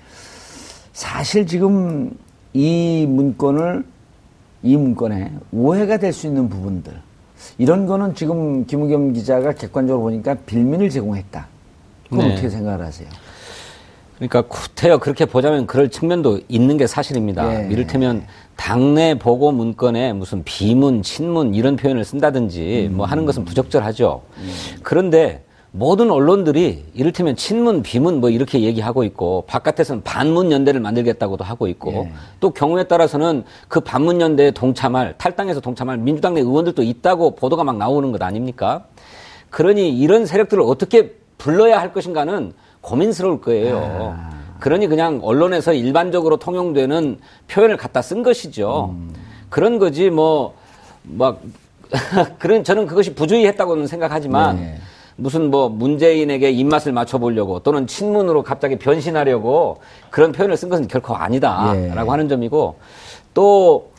사실 0.94 1.48
지금 1.48 2.16
이 2.54 3.06
문건을, 3.10 3.86
이 4.64 4.76
문건에 4.76 5.32
오해가 5.52 5.98
될 5.98 6.14
수 6.14 6.28
있는 6.28 6.50
부분들, 6.50 6.94
이런 7.58 7.86
거는 7.86 8.16
지금 8.16 8.66
김우겸 8.66 9.14
기자가 9.14 9.54
객관적으로 9.54 10.04
보니까 10.04 10.36
빌민을 10.46 10.90
제공했다. 10.90 11.48
그건 12.10 12.28
네. 12.28 12.34
어떻게 12.34 12.50
생각을 12.50 12.86
하세요? 12.86 13.08
그러니까 14.16 14.42
구태여 14.44 14.98
그렇게 14.98 15.26
보자면 15.26 15.68
그럴 15.68 15.90
측면도 15.90 16.42
있는 16.48 16.78
게 16.78 16.88
사실입니다. 16.88 17.66
예. 17.66 17.72
이를테면 17.72 18.26
당내 18.58 19.18
보고 19.18 19.52
문건에 19.52 20.12
무슨 20.12 20.44
비문, 20.44 21.02
친문 21.02 21.56
이런 21.56 21.78
표현을 21.78 22.04
쓴다든지 22.04 22.90
뭐 22.92 23.06
하는 23.06 23.26
것은 23.26 23.46
부적절하죠. 23.46 24.24
그런데 24.84 25.44
모든 25.72 26.10
언론들이 26.10 26.86
이를테면 26.94 27.36
친문, 27.36 27.84
비문 27.84 28.20
뭐 28.20 28.30
이렇게 28.30 28.62
얘기하고 28.62 29.04
있고 29.04 29.44
바깥에서는 29.48 30.02
반문 30.04 30.52
연대를 30.52 30.80
만들겠다고도 30.80 31.44
하고 31.44 31.68
있고 31.68 31.92
예. 31.92 32.12
또 32.40 32.50
경우에 32.50 32.86
따라서는 32.86 33.44
그 33.68 33.80
반문 33.80 34.20
연대에 34.20 34.52
동참할 34.52 35.16
탈당해서 35.18 35.60
동참할 35.60 35.98
민주당 35.98 36.34
내 36.34 36.42
의원들도 36.42 36.82
있다고 36.82 37.36
보도가 37.36 37.64
막 37.64 37.78
나오는 37.78 38.12
것 38.12 38.22
아닙니까? 38.24 38.86
그러니 39.50 39.96
이런 39.98 40.26
세력들을 40.26 40.64
어떻게 40.64 41.16
불러야 41.38 41.80
할 41.80 41.94
것인가는 41.94 42.54
고민스러울 42.82 43.42
거예요. 43.42 44.16
그러니 44.60 44.88
그냥 44.88 45.20
언론에서 45.24 45.74
일반적으로 45.74 46.38
통용되는 46.38 47.20
표현을 47.48 47.78
갖다 47.78 48.02
쓴 48.02 48.24
것이죠. 48.24 48.96
그런 49.50 49.80
거지 49.80 50.10
뭐 50.10 50.54
막 51.08 51.40
그런 52.40 52.64
저는 52.64 52.86
그것이 52.86 53.16
부주의했다고는 53.16 53.88
생각하지만 53.88 54.58
네. 54.58 54.78
무슨 55.16 55.50
뭐 55.50 55.70
문재인에게 55.70 56.52
입맛을 56.52 56.92
맞춰보려고 56.92 57.60
또는 57.60 57.88
친문으로 57.88 58.44
갑자기 58.44 58.78
변신하려고 58.78 59.80
그런 60.12 60.32
표현을 60.32 60.58
쓴 60.58 60.70
것은 60.70 60.88
결코 60.88 61.16
아니다라고 61.16 61.78
예. 61.78 62.12
하는 62.12 62.30
점이고 62.30 62.78
또 63.34 63.92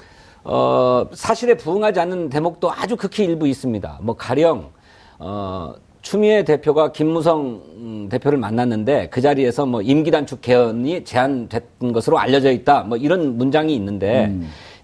어, 0.44 1.06
사실에 1.12 1.54
부응하지 1.54 1.98
않는 2.00 2.28
대목도 2.28 2.70
아주 2.72 2.96
극히 2.96 3.24
일부 3.24 3.48
있습니다. 3.48 3.98
뭐 4.02 4.16
가령 4.16 4.70
어, 5.18 5.74
추미애 6.08 6.42
대표가 6.42 6.90
김무성 6.90 7.60
음, 7.76 8.08
대표를 8.10 8.38
만났는데 8.38 9.10
그 9.10 9.20
자리에서 9.20 9.66
뭐 9.66 9.82
임기 9.82 10.10
단축 10.10 10.40
개헌이 10.40 11.04
제안됐던 11.04 11.92
것으로 11.92 12.18
알려져 12.18 12.50
있다. 12.50 12.84
뭐 12.84 12.96
이런 12.96 13.36
문장이 13.36 13.74
있는데 13.74 14.34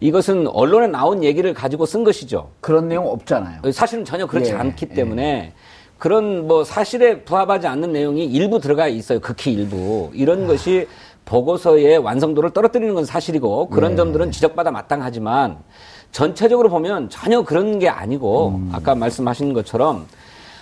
이것은 0.00 0.48
언론에 0.48 0.86
나온 0.86 1.24
얘기를 1.24 1.54
가지고 1.54 1.86
쓴 1.86 2.04
것이죠. 2.04 2.50
그런 2.60 2.88
내용 2.88 3.06
없잖아요. 3.06 3.62
사실은 3.72 4.04
전혀 4.04 4.26
그렇지 4.26 4.50
예, 4.50 4.54
않기 4.54 4.90
때문에 4.90 5.54
그런 5.96 6.46
뭐 6.46 6.62
사실에 6.62 7.22
부합하지 7.22 7.68
않는 7.68 7.94
내용이 7.94 8.26
일부 8.26 8.60
들어가 8.60 8.86
있어요. 8.86 9.18
극히 9.18 9.54
일부. 9.54 10.10
이런 10.12 10.46
것이 10.46 10.86
보고서의 11.24 11.96
완성도를 11.96 12.50
떨어뜨리는 12.50 12.94
건 12.94 13.06
사실이고 13.06 13.70
그런 13.70 13.96
점들은 13.96 14.30
지적받아 14.30 14.70
마땅하지만 14.70 15.56
전체적으로 16.12 16.68
보면 16.68 17.08
전혀 17.08 17.40
그런 17.40 17.78
게 17.78 17.88
아니고 17.88 18.60
아까 18.72 18.94
말씀하신 18.94 19.54
것처럼 19.54 20.04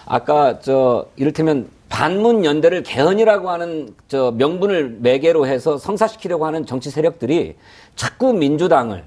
아까 0.06 0.58
저 0.60 1.06
이를테면 1.16 1.68
반문 1.88 2.44
연대를 2.44 2.82
개헌이라고 2.82 3.50
하는 3.50 3.94
저 4.08 4.32
명분을 4.32 4.98
매개로 5.00 5.46
해서 5.46 5.76
성사시키려고 5.76 6.46
하는 6.46 6.64
정치 6.64 6.90
세력들이 6.90 7.56
자꾸 7.96 8.32
민주당을 8.32 9.04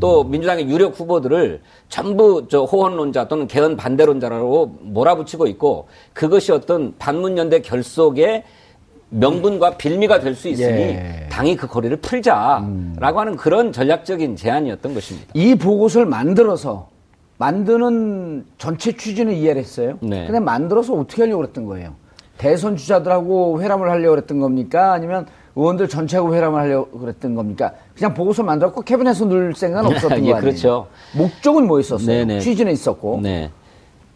또 0.00 0.22
민주당의 0.22 0.68
유력 0.68 0.98
후보들을 1.00 1.60
전부 1.88 2.46
저 2.48 2.62
호언론자 2.62 3.26
또는 3.26 3.48
개헌 3.48 3.76
반대론자라고 3.76 4.78
몰아붙이고 4.82 5.48
있고 5.48 5.88
그것이 6.12 6.52
어떤 6.52 6.94
반문 6.98 7.36
연대 7.38 7.60
결속의 7.60 8.44
명분과 9.10 9.78
빌미가 9.78 10.20
될 10.20 10.34
수 10.34 10.48
있으니 10.48 10.80
예. 10.80 11.26
당이 11.30 11.56
그 11.56 11.66
거리를 11.66 11.96
풀자라고 11.96 13.18
하는 13.18 13.36
그런 13.36 13.72
전략적인 13.72 14.36
제안이었던 14.36 14.94
것입니다. 14.94 15.28
이 15.34 15.54
보고서를 15.54 16.06
만들어서 16.06 16.88
만드는 17.38 18.44
전체 18.58 18.92
취지는 18.92 19.32
이해를 19.32 19.62
했어요. 19.62 19.96
네. 20.00 20.26
근데 20.26 20.40
만들어서 20.40 20.94
어떻게 20.94 21.22
하려고 21.22 21.42
그랬던 21.42 21.64
거예요? 21.66 21.94
대선 22.36 22.76
주자들하고 22.76 23.62
회람을 23.62 23.90
하려고 23.90 24.16
그랬던 24.16 24.38
겁니까? 24.38 24.92
아니면 24.92 25.26
의원들 25.56 25.88
전체하고 25.88 26.34
회람을 26.34 26.60
하려고 26.60 26.98
그랬던 26.98 27.34
겁니까? 27.34 27.72
그냥 27.96 28.14
보고서 28.14 28.42
만들었고 28.42 28.82
캐비넷에서 28.82 29.24
넣을 29.26 29.54
생각은 29.54 29.90
없었던 29.94 30.18
예, 30.24 30.30
거 30.30 30.36
아니에요? 30.36 30.40
그렇죠. 30.40 30.86
목적은 31.16 31.66
뭐 31.66 31.80
있었어요? 31.80 32.06
네네. 32.06 32.40
취지는 32.40 32.72
있었고. 32.72 33.20
네. 33.22 33.50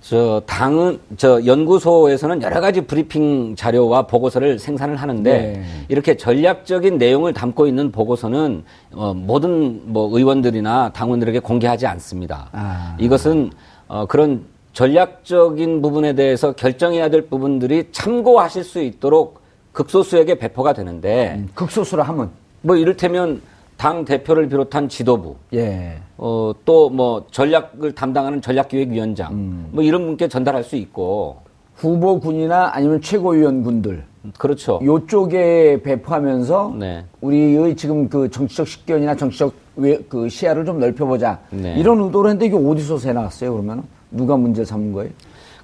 저 0.03 0.43
당은 0.47 0.99
저 1.17 1.45
연구소에서는 1.47 2.43
여러 2.43 2.61
가지 2.61 2.81
브리핑 2.81 3.55
자료와 3.55 4.03
보고서를 4.03 4.59
생산을 4.59 4.97
하는데 4.97 5.31
네. 5.33 5.65
이렇게 5.89 6.17
전략적인 6.17 6.99
내용을 6.99 7.33
담고 7.33 7.69
있는 7.69 7.93
보고서는 7.93 8.65
어, 8.93 9.15
모든 9.15 9.81
뭐 9.93 10.17
의원들이나 10.17 10.91
당원들에게 10.93 11.39
공개하지 11.39 11.87
않습니다. 11.87 12.49
아. 12.51 12.97
이것은 12.99 13.53
어, 13.87 14.05
그런 14.07 14.43
전략적인 14.73 15.81
부분에 15.81 16.15
대해서 16.15 16.51
결정해야 16.53 17.09
될 17.09 17.29
부분들이 17.29 17.89
참고하실 17.93 18.65
수 18.65 18.83
있도록 18.83 19.41
극소수에게 19.71 20.35
배포가 20.37 20.73
되는데 20.73 21.35
음, 21.37 21.49
극소수라 21.55 22.03
하면. 22.05 22.31
뭐 22.63 22.77
이를테면 22.77 23.41
당 23.83 24.05
대표를 24.05 24.49
비롯한 24.49 24.89
지도부 24.89 25.35
예. 25.55 25.95
어, 26.17 26.53
또 26.65 26.89
뭐 26.89 27.27
전략을 27.33 27.91
담당하는 27.97 28.41
전략기획위원장 28.41 29.33
음. 29.33 29.67
뭐 29.73 29.83
이런 29.83 30.07
분께 30.07 30.29
전달할 30.29 30.63
수 30.63 30.77
있고 30.77 31.39
후보군이나 31.75 32.71
아니면 32.75 33.01
최고위원군들. 33.01 34.05
그렇죠. 34.39 34.79
요쪽에 34.85 35.83
배포하면서 35.83 36.77
네. 36.79 37.05
우리의 37.23 37.75
지금 37.75 38.09
그 38.09 38.31
정치적 38.31 38.69
식견이나 38.69 39.17
정치적 39.17 39.53
외- 39.75 39.99
그 40.09 40.29
시야를 40.29 40.65
좀 40.65 40.79
넓혀보자 40.79 41.41
네. 41.51 41.75
이런 41.77 42.01
의도로 42.03 42.29
했는데 42.29 42.47
이게 42.47 42.55
어디서 42.57 42.99
새 42.99 43.13
나왔어요 43.13 43.51
그러면 43.53 43.83
누가 44.13 44.37
문제 44.37 44.65
삼은 44.65 44.93
거예요? 44.93 45.11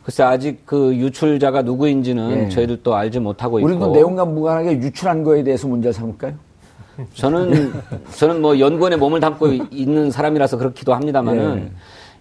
글쎄 0.02 0.24
아직 0.24 0.66
그 0.66 0.92
유출자가 0.96 1.62
누구인지는 1.62 2.46
예. 2.46 2.48
저희들도 2.48 2.96
알지 2.96 3.20
못하고 3.20 3.60
있고 3.60 3.68
우리도 3.68 3.92
내용과 3.92 4.24
무관하게 4.24 4.72
유출한 4.78 5.22
거에 5.22 5.44
대해서 5.44 5.68
문제 5.68 5.92
삼을까요? 5.92 6.32
저는 7.14 7.72
저는 8.16 8.42
뭐 8.42 8.58
연구원에 8.58 8.96
몸을 8.96 9.20
담고 9.20 9.48
이- 9.52 9.62
있는 9.70 10.10
사람이라서 10.10 10.56
그렇기도 10.58 10.94
합니다만은 10.94 11.58
예. 11.58 11.70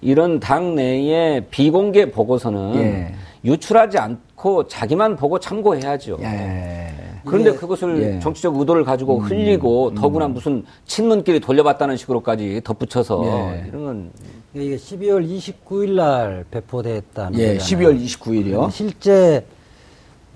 이런 0.01 0.39
당 0.39 0.75
내의 0.75 1.45
비공개 1.49 2.11
보고서는 2.11 2.75
예. 2.75 3.13
유출하지 3.45 3.97
않고 3.97 4.67
자기만 4.67 5.15
보고 5.15 5.39
참고해야죠. 5.39 6.17
예. 6.21 6.89
그런데 7.25 7.51
그것을 7.53 8.01
예. 8.01 8.05
음. 8.13 8.19
정치적 8.19 8.55
의도를 8.57 8.83
가지고 8.83 9.19
흘리고 9.19 9.93
더구나 9.95 10.27
무슨 10.27 10.63
친문끼리 10.85 11.39
돌려봤다는 11.39 11.97
식으로까지 11.97 12.61
덧붙여서 12.63 13.23
예. 13.25 13.65
이런 13.67 13.83
건 13.85 14.11
이게 14.53 14.75
12월 14.75 15.27
29일 15.27 15.95
날 15.95 16.45
배포됐다는 16.51 17.39
예, 17.39 17.57
거잖아요. 17.57 17.89
12월 17.89 18.05
29일이요. 18.05 18.71
실제 18.71 19.43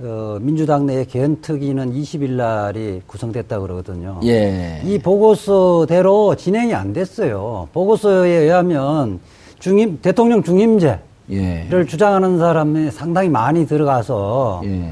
어, 0.04 0.40
민주당 0.42 0.86
내의 0.86 1.06
개헌특위는 1.06 1.94
20일 1.94 2.32
날이 2.32 3.02
구성됐다 3.06 3.60
그러거든요. 3.60 4.20
예. 4.24 4.82
이 4.84 4.98
보고서대로 4.98 6.36
진행이 6.36 6.74
안 6.74 6.94
됐어요. 6.94 7.68
보고서에 7.74 8.30
의하면 8.30 9.20
중임 9.60 10.00
대통령 10.02 10.42
중임제를 10.42 11.00
예. 11.32 11.86
주장하는 11.88 12.40
사람이 12.40 12.90
상당히 12.92 13.30
많이 13.30 13.68
들어가서 13.68 14.62
예. 14.66 14.92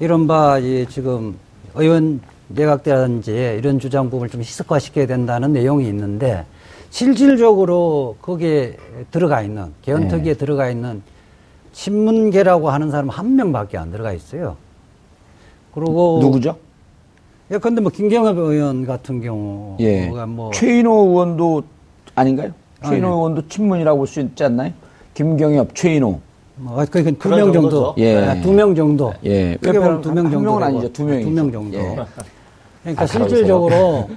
이른바 0.00 0.58
이 0.58 0.86
지금 0.90 1.38
의원 1.74 2.20
내각제라든지 2.48 3.56
이런 3.58 3.78
주장 3.78 4.10
부분을 4.10 4.28
좀 4.28 4.42
희석화시켜야 4.42 5.06
된다는 5.06 5.54
내용이 5.54 5.88
있는데 5.88 6.44
실질적으로 6.90 8.16
거기에 8.20 8.76
들어가 9.10 9.40
있는 9.40 9.72
개헌특위에 9.80 10.34
들어가 10.34 10.68
있는 10.68 11.02
친문계라고 11.72 12.70
하는 12.70 12.90
사람 12.90 13.08
한 13.08 13.36
명밖에 13.36 13.78
안 13.78 13.90
들어가 13.90 14.12
있어요. 14.12 14.56
그리고 15.74 16.18
누구죠? 16.22 16.56
예, 17.50 17.58
근데 17.58 17.80
뭐 17.80 17.90
김경엽 17.90 18.38
의원 18.38 18.86
같은 18.86 19.20
경우가 19.20 19.76
예. 19.80 20.06
뭐 20.26 20.50
최인호 20.52 20.92
의원도 21.08 21.62
아닌가요? 22.14 22.52
최인호 22.84 23.06
아니. 23.08 23.16
의원도 23.16 23.48
친문이라고 23.48 23.98
볼 23.98 24.06
수 24.06 24.20
있지 24.20 24.44
않나요? 24.44 24.72
김경엽, 25.14 25.74
최인호. 25.74 26.20
뭐 26.56 26.84
그러니까 26.90 27.12
그런 27.18 27.38
두명 27.40 27.52
정도. 27.52 27.94
예. 27.98 28.40
두명 28.42 28.74
정도. 28.74 29.12
예. 29.24 29.54
어떻게 29.54 29.78
보면 29.78 30.00
두명한 30.02 30.30
정도. 30.32 30.40
명은 30.50 30.60
되고. 30.60 30.64
아니죠. 30.78 30.92
두 30.92 31.04
명이죠. 31.04 31.28
두명 31.28 31.52
정도. 31.52 31.78
예. 31.78 31.96
그러니까 32.82 33.02
아, 33.02 33.06
실질적으로 33.06 34.10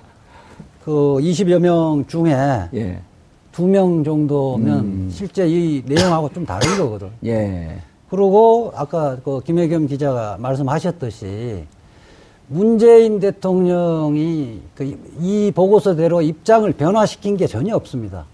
그 0.84 0.92
20여 1.20 1.60
명 1.60 2.06
중에 2.08 2.32
예. 2.74 3.00
두 3.56 3.68
명 3.68 4.04
정도면 4.04 4.80
음. 4.80 5.10
실제 5.12 5.48
이 5.48 5.82
내용하고 5.86 6.30
좀 6.34 6.46
다른 6.46 6.78
거거든. 6.78 7.08
예. 7.26 7.78
그리고 8.10 8.74
아까 8.76 9.18
그 9.24 9.40
김혜겸 9.46 9.88
기자가 9.88 10.36
말씀하셨듯이 10.40 11.64
문재인 12.48 13.20
대통령이 13.20 14.60
그 14.76 14.98
이 15.22 15.52
보고서대로 15.56 16.22
입장을 16.22 16.70
변화시킨 16.74 17.38
게 17.38 17.48
전혀 17.48 17.76
없습니다. 17.76 18.26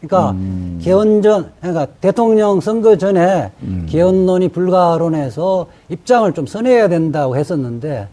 그러니까 0.00 0.32
음. 0.32 0.78
개헌 0.82 1.22
전, 1.22 1.50
그러니까 1.60 1.86
대통령 2.02 2.60
선거 2.60 2.96
전에 2.98 3.50
음. 3.62 3.86
개헌론이 3.88 4.48
불가론해서 4.50 5.66
입장을 5.88 6.30
좀 6.34 6.46
써내야 6.46 6.88
된다고 6.88 7.34
했었는데 7.36 8.08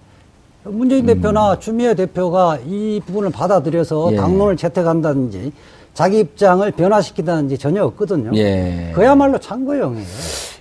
문재인 0.63 1.05
대표나 1.05 1.59
추미애 1.59 1.93
대표가 1.93 2.57
이 2.65 3.01
부분을 3.05 3.31
받아들여서 3.31 4.07
음. 4.07 4.13
예. 4.13 4.15
당론을 4.15 4.55
채택한다든지 4.55 5.51
자기 5.93 6.19
입장을 6.19 6.69
변화시키다든지 6.71 7.57
전혀 7.57 7.83
없거든요. 7.85 8.31
예. 8.35 8.91
그야말로 8.95 9.37
찬거용이에요. 9.37 10.05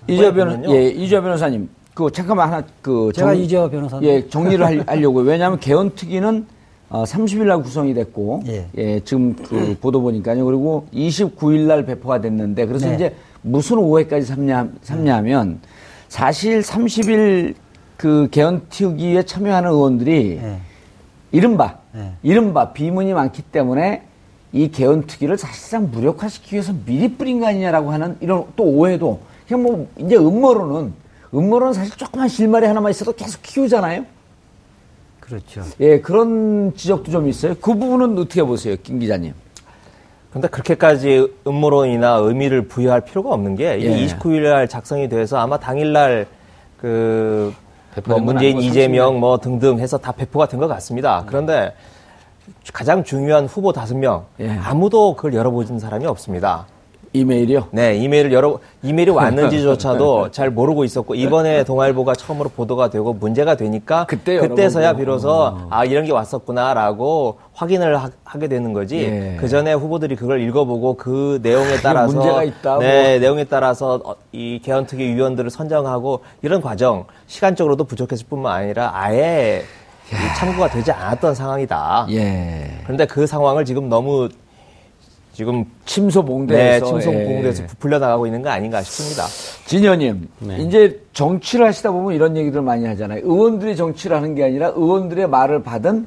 이재 0.08 0.32
변호. 0.34 0.74
예, 0.74 0.88
이재 0.88 1.20
변호사님. 1.20 1.68
그, 1.94 2.10
잠깐만 2.10 2.52
하나, 2.52 2.64
그. 2.82 3.10
제가 3.14 3.32
이재화 3.34 3.68
변호사님. 3.70 4.08
예, 4.08 4.28
정리를 4.28 4.64
할- 4.64 4.84
하려고. 4.88 5.20
왜냐하면 5.20 5.58
개헌특위는 5.60 6.46
어, 6.90 7.04
30일 7.04 7.44
날 7.46 7.62
구성이 7.62 7.94
됐고. 7.94 8.42
예. 8.76 9.00
지금 9.00 9.34
그 9.36 9.76
보도 9.80 10.02
보니까요. 10.02 10.44
그리고 10.44 10.86
29일 10.92 11.60
날 11.66 11.86
배포가 11.86 12.20
됐는데. 12.20 12.66
그래서 12.66 12.88
네. 12.88 12.94
이제 12.94 13.14
무슨 13.40 13.78
오해까지 13.78 14.26
삼냐, 14.26 14.68
삼냐면 14.82 15.60
사실 16.08 16.60
30일 16.60 17.54
그 17.96 18.28
개헌특위에 18.30 19.22
참여하는 19.22 19.70
의원들이 19.70 20.40
예. 20.42 20.58
이른바, 21.30 21.78
네. 21.94 22.12
이른바 22.22 22.72
비문이 22.72 23.14
많기 23.14 23.40
때문에 23.42 24.02
이 24.52 24.70
개헌특위를 24.70 25.38
사실상 25.38 25.90
무력화시키기 25.90 26.54
위해서 26.54 26.72
미리 26.84 27.14
뿌린 27.14 27.40
거 27.40 27.46
아니냐라고 27.46 27.90
하는 27.90 28.16
이런 28.20 28.44
또 28.54 28.64
오해도 28.64 29.20
그냥 29.48 29.62
뭐 29.62 29.88
이제 29.98 30.16
음모론은 30.16 30.92
음모론은 31.34 31.72
사실 31.72 31.96
조그만 31.96 32.28
실마리 32.28 32.66
하나만 32.66 32.90
있어도 32.90 33.12
계속 33.12 33.40
키우잖아요. 33.42 34.04
그렇죠. 35.20 35.62
예, 35.80 36.00
그런 36.00 36.74
지적도 36.76 37.10
좀 37.10 37.28
있어요. 37.28 37.54
그 37.54 37.72
부분은 37.72 38.18
어떻게 38.18 38.42
보세요, 38.42 38.76
김 38.82 38.98
기자님? 38.98 39.32
근데 40.32 40.48
그렇게까지 40.48 41.32
음모론이나 41.46 42.16
의미를 42.16 42.68
부여할 42.68 43.02
필요가 43.02 43.30
없는 43.30 43.54
게 43.56 43.78
이게 43.78 43.90
예. 44.02 44.06
29일 44.06 44.42
날 44.42 44.68
작성이 44.68 45.08
돼서 45.08 45.38
아마 45.38 45.58
당일날 45.58 46.26
그뭐건 46.78 48.24
문재인, 48.24 48.58
이재명 48.58 49.20
뭐 49.20 49.38
등등 49.38 49.78
해서 49.78 49.96
다 49.98 50.12
배포가 50.12 50.48
된 50.48 50.60
것 50.60 50.68
같습니다. 50.68 51.24
그런데 51.26 51.72
가장 52.72 53.04
중요한 53.04 53.46
후보 53.46 53.72
다섯 53.72 53.96
명 53.96 54.24
예. 54.40 54.50
아무도 54.50 55.14
그걸 55.14 55.34
열어보진 55.34 55.78
사람이 55.78 56.06
없습니다. 56.06 56.66
이메일이요? 57.14 57.68
네, 57.72 57.96
이메일을 57.96 58.32
열어 58.32 58.58
이메일이 58.82 59.10
왔는지조차도 59.12 60.30
잘 60.30 60.50
모르고 60.50 60.84
있었고 60.84 61.14
이번에 61.14 61.62
동아일보가 61.64 62.14
처음으로 62.14 62.48
보도가 62.48 62.88
되고 62.88 63.12
문제가 63.12 63.54
되니까 63.54 64.06
그때 64.08 64.38
그때서야. 64.38 64.94
비로소 64.94 65.58
아 65.68 65.84
이런 65.84 66.04
게 66.06 66.12
왔었구나라고 66.12 67.38
확인을 67.52 67.98
하, 67.98 68.38
게 68.38 68.48
되는 68.48 68.72
거지. 68.72 68.96
예. 68.96 69.36
그 69.38 69.46
전에 69.46 69.74
후보들이 69.74 70.16
그걸 70.16 70.40
읽어보고 70.40 70.96
그 70.96 71.38
내용에 71.42 71.76
따라서 71.82 72.14
문제가 72.14 72.44
있다, 72.44 72.78
네, 72.78 73.18
내용에 73.18 73.44
따라서 73.44 74.00
어, 74.04 74.14
이 74.32 74.58
개헌특위 74.64 75.14
위원들을 75.14 75.50
선정하고 75.50 76.20
이런 76.40 76.62
과정 76.62 77.04
시간적으로도 77.26 77.84
부족했을 77.84 78.24
뿐만 78.26 78.54
아니라 78.54 78.90
아예 78.94 79.64
이 79.64 79.81
참고가 80.36 80.68
되지 80.68 80.92
않았던 80.92 81.34
상황이다. 81.34 82.06
예. 82.10 82.70
그런데 82.84 83.06
그 83.06 83.26
상황을 83.26 83.64
지금 83.64 83.88
너무 83.88 84.28
지금 85.32 85.64
침소 85.86 86.20
네, 86.20 86.26
봉대에서 86.26 86.86
침송 86.86 87.14
예. 87.14 87.24
봉대에서 87.24 87.66
부풀려 87.66 87.98
나가고 87.98 88.26
있는 88.26 88.42
거 88.42 88.50
아닌가 88.50 88.82
싶습니다. 88.82 89.24
진현님, 89.66 90.28
네. 90.40 90.58
이제 90.58 91.00
정치를 91.14 91.66
하시다 91.66 91.90
보면 91.90 92.12
이런 92.14 92.36
얘기들 92.36 92.60
많이 92.60 92.86
하잖아요. 92.86 93.20
의원들이 93.24 93.76
정치를 93.76 94.16
하는 94.16 94.34
게 94.34 94.44
아니라 94.44 94.68
의원들의 94.74 95.28
말을 95.28 95.62
받은 95.62 96.06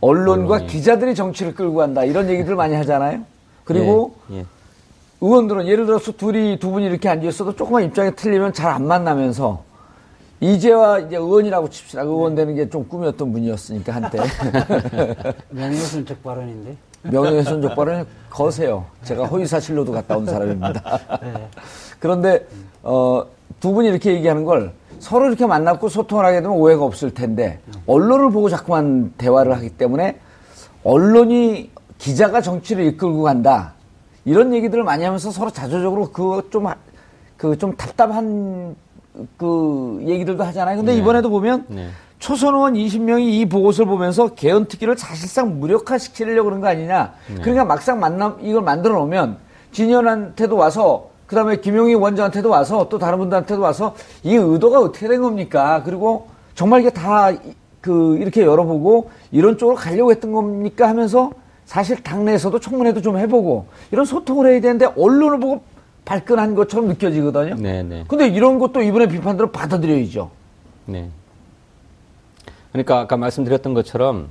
언론과 0.00 0.60
기자들이 0.66 1.14
정치를 1.14 1.54
끌고 1.54 1.76
간다. 1.76 2.04
이런 2.04 2.28
얘기들 2.28 2.54
많이 2.54 2.74
하잖아요. 2.76 3.20
그리고 3.64 4.14
예, 4.30 4.38
예. 4.38 4.44
의원들은 5.20 5.66
예를 5.66 5.86
들어서 5.86 6.12
둘이 6.12 6.58
두 6.58 6.70
분이 6.70 6.86
이렇게 6.86 7.08
앉아 7.08 7.26
있어도 7.28 7.54
조금만 7.54 7.84
입장이 7.84 8.14
틀리면 8.16 8.52
잘 8.52 8.72
안 8.72 8.86
만나면서 8.86 9.62
이제와 10.42 10.98
이제 10.98 11.16
의원이라고 11.16 11.70
칩시다. 11.70 12.02
의원 12.02 12.34
되는 12.34 12.54
게 12.56 12.68
좀 12.68 12.86
꿈이었던 12.88 13.32
분이었으니까 13.32 13.94
한때 13.94 14.18
명예훼손적 15.50 16.22
발언인데. 16.22 16.76
명예훼손 17.02 17.62
족발은 17.62 18.06
거세요. 18.30 18.84
제가 19.04 19.26
허위사실로도 19.26 19.92
갔다 19.92 20.16
온 20.16 20.26
사람입니다. 20.26 20.82
그런데 22.00 22.46
어, 22.82 23.24
두 23.60 23.72
분이 23.72 23.88
이렇게 23.88 24.14
얘기하는 24.14 24.44
걸 24.44 24.72
서로 24.98 25.26
이렇게 25.28 25.46
만났고 25.46 25.88
소통을 25.88 26.24
하게 26.24 26.40
되면 26.40 26.56
오해가 26.56 26.84
없을 26.84 27.12
텐데 27.12 27.60
언론을 27.86 28.30
보고 28.30 28.48
자꾸만 28.48 29.12
대화를 29.18 29.54
하기 29.56 29.70
때문에 29.70 30.18
언론이 30.84 31.70
기자가 31.98 32.40
정치를 32.40 32.84
이끌고 32.86 33.22
간다 33.22 33.74
이런 34.24 34.52
얘기들을 34.54 34.82
많이 34.84 35.04
하면서 35.04 35.30
서로 35.30 35.50
자조적으로 35.50 36.10
그거 36.10 36.42
좀그 36.50 37.58
좀 37.58 37.76
답답한 37.76 38.74
그 39.36 40.00
얘기들도 40.06 40.42
하잖아요. 40.44 40.78
근데 40.78 40.94
이번에도 40.96 41.30
보면 41.30 41.64
네. 41.68 41.88
초선 42.18 42.54
의원 42.54 42.74
20명이 42.74 43.22
이 43.22 43.46
보고서를 43.48 43.90
보면서 43.90 44.28
개헌 44.28 44.66
특위를 44.66 44.96
사실상 44.96 45.58
무력화시키려고 45.60 46.44
그런 46.44 46.60
거 46.60 46.68
아니냐. 46.68 47.14
그러니까 47.40 47.64
막상 47.64 47.98
만남 48.00 48.38
이걸 48.40 48.62
만들어 48.62 48.94
놓으면 48.94 49.38
진현한테도 49.72 50.56
와서 50.56 51.10
그다음에 51.26 51.56
김용희 51.56 51.94
원장한테도 51.94 52.48
와서 52.48 52.88
또 52.88 52.98
다른 52.98 53.18
분들한테도 53.18 53.60
와서 53.60 53.94
이 54.22 54.34
의도가 54.34 54.80
어떻게 54.80 55.08
된 55.08 55.20
겁니까? 55.22 55.82
그리고 55.84 56.28
정말 56.54 56.80
이게 56.80 56.90
다 56.90 57.32
그 57.82 58.16
이렇게 58.18 58.42
열어보고 58.42 59.10
이런 59.32 59.58
쪽으로 59.58 59.76
가려고 59.76 60.12
했던 60.12 60.32
겁니까 60.32 60.88
하면서 60.88 61.32
사실 61.66 62.02
당내에서도 62.02 62.58
청문회도 62.60 63.02
좀 63.02 63.18
해보고 63.18 63.66
이런 63.90 64.04
소통을 64.04 64.46
해야 64.50 64.60
되는데 64.60 64.86
언론을 64.96 65.40
보고 65.40 65.62
발끈한 66.04 66.54
것처럼 66.54 66.88
느껴지거든요. 66.88 67.54
네, 67.56 67.82
네. 67.82 68.04
근데 68.08 68.28
이런 68.28 68.58
것도 68.58 68.82
이번에 68.82 69.06
비판들을 69.06 69.52
받아들여야죠. 69.52 70.30
네. 70.86 71.08
그러니까 72.72 73.00
아까 73.00 73.16
말씀드렸던 73.16 73.74
것처럼 73.74 74.28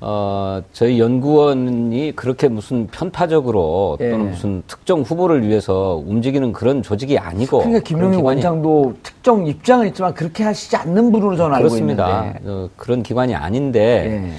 어, 0.00 0.62
저희 0.72 1.00
연구원이 1.00 2.12
그렇게 2.14 2.48
무슨 2.48 2.86
편파적으로 2.86 3.98
예. 4.00 4.10
또는 4.10 4.30
무슨 4.30 4.62
특정 4.66 5.02
후보를 5.02 5.46
위해서 5.46 6.00
움직이는 6.06 6.52
그런 6.52 6.82
조직이 6.82 7.18
아니고 7.18 7.58
그러니까 7.58 7.80
김용희 7.80 8.18
원장도 8.18 8.94
특정 9.02 9.46
입장은 9.46 9.88
있지만 9.88 10.14
그렇게 10.14 10.44
하시지 10.44 10.76
않는 10.76 11.10
분으로 11.10 11.36
저는 11.36 11.56
알고 11.56 11.68
그렇습니다. 11.68 12.26
있는데. 12.26 12.40
어, 12.44 12.68
그런 12.76 13.02
기관이 13.02 13.34
아닌데 13.34 14.30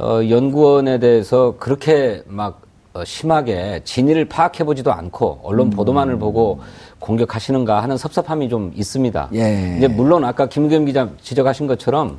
예. 0.00 0.04
어, 0.04 0.28
연구원에 0.28 0.98
대해서 1.00 1.56
그렇게 1.58 2.22
막 2.26 2.62
어, 2.62 2.69
심하게 3.04 3.80
진위를 3.84 4.24
파악해 4.24 4.64
보지도 4.64 4.92
않고 4.92 5.40
언론 5.42 5.68
음. 5.68 5.70
보도만을 5.70 6.18
보고 6.18 6.60
공격하시는가 6.98 7.82
하는 7.82 7.96
섭섭함이 7.96 8.48
좀 8.48 8.72
있습니다. 8.74 9.30
예. 9.34 9.76
이제 9.78 9.88
물론 9.88 10.24
아까 10.24 10.46
김규겸 10.48 10.84
기자 10.86 11.08
지적하신 11.22 11.66
것처럼 11.66 12.18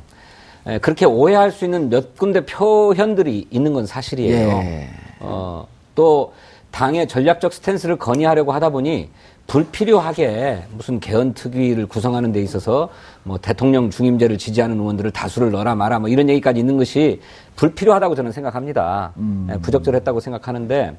에, 0.66 0.78
그렇게 0.78 1.04
오해할 1.04 1.50
수 1.50 1.64
있는 1.64 1.90
몇 1.90 2.16
군데 2.16 2.44
표현들이 2.46 3.48
있는 3.50 3.74
건 3.74 3.86
사실이에요. 3.86 4.48
예. 4.48 4.88
어, 5.20 5.66
또 5.94 6.32
당의 6.70 7.06
전략적 7.06 7.52
스탠스를 7.52 7.96
건의하려고 7.96 8.52
하다 8.52 8.70
보니 8.70 9.10
불필요하게 9.52 10.62
무슨 10.70 10.98
개헌 10.98 11.34
특위를 11.34 11.86
구성하는 11.86 12.32
데 12.32 12.40
있어서 12.40 12.88
뭐 13.22 13.36
대통령 13.36 13.90
중임제를 13.90 14.38
지지하는 14.38 14.80
의원들을 14.80 15.10
다수를 15.10 15.50
넣어라 15.50 15.74
마라 15.74 15.98
뭐 15.98 16.08
이런 16.08 16.30
얘기까지 16.30 16.58
있는 16.58 16.78
것이 16.78 17.20
불필요하다고 17.56 18.14
저는 18.14 18.32
생각합니다. 18.32 19.12
예, 19.52 19.58
부적절했다고 19.58 20.20
생각하는데 20.20 20.96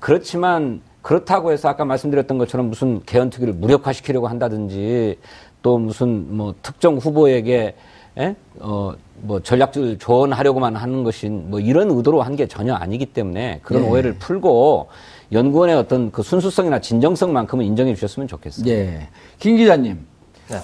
그렇지만 0.00 0.80
그렇다고 1.02 1.52
해서 1.52 1.68
아까 1.68 1.84
말씀드렸던 1.84 2.38
것처럼 2.38 2.70
무슨 2.70 3.02
개헌 3.04 3.28
특위를 3.28 3.52
무력화시키려고 3.52 4.26
한다든지 4.26 5.18
또 5.60 5.76
무슨 5.76 6.34
뭐 6.34 6.54
특정 6.62 6.96
후보에게 6.96 7.74
예? 8.18 8.36
어, 8.60 8.92
뭐 9.22 9.40
전략을 9.40 9.98
조언하려고만 9.98 10.76
하는 10.76 11.02
것인 11.04 11.50
뭐 11.50 11.60
이런 11.60 11.90
의도로 11.90 12.22
한 12.22 12.36
게 12.36 12.46
전혀 12.46 12.74
아니기 12.74 13.06
때문에 13.06 13.60
그런 13.62 13.84
예. 13.84 13.88
오해를 13.88 14.14
풀고 14.14 14.88
연구원의 15.32 15.74
어떤 15.76 16.10
그 16.10 16.22
순수성이나 16.22 16.80
진정성만큼은 16.80 17.64
인정해 17.64 17.94
주셨으면 17.94 18.28
좋겠어요. 18.28 18.66
예. 18.68 19.08
김 19.38 19.56
기자님. 19.56 20.06
네. 20.48 20.58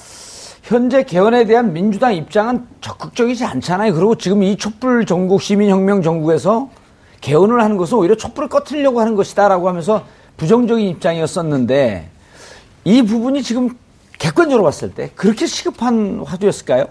현재 0.62 1.02
개헌에 1.02 1.44
대한 1.46 1.72
민주당 1.72 2.14
입장은 2.14 2.66
적극적이지 2.82 3.44
않잖아요. 3.46 3.94
그리고 3.94 4.14
지금 4.16 4.42
이 4.42 4.56
촛불 4.58 5.06
전국 5.06 5.40
시민혁명 5.40 6.02
전국에서 6.02 6.68
개헌을 7.22 7.62
하는 7.62 7.78
것은 7.78 7.96
오히려 7.96 8.14
촛불을 8.16 8.50
꺼트리려고 8.50 9.00
하는 9.00 9.14
것이다라고 9.14 9.66
하면서 9.68 10.04
부정적인 10.36 10.86
입장이었었는데 10.88 12.10
이 12.84 13.02
부분이 13.02 13.42
지금 13.42 13.70
객관적으로 14.18 14.64
봤을 14.64 14.92
때 14.92 15.10
그렇게 15.14 15.46
시급한 15.46 16.22
화두였을까요? 16.26 16.86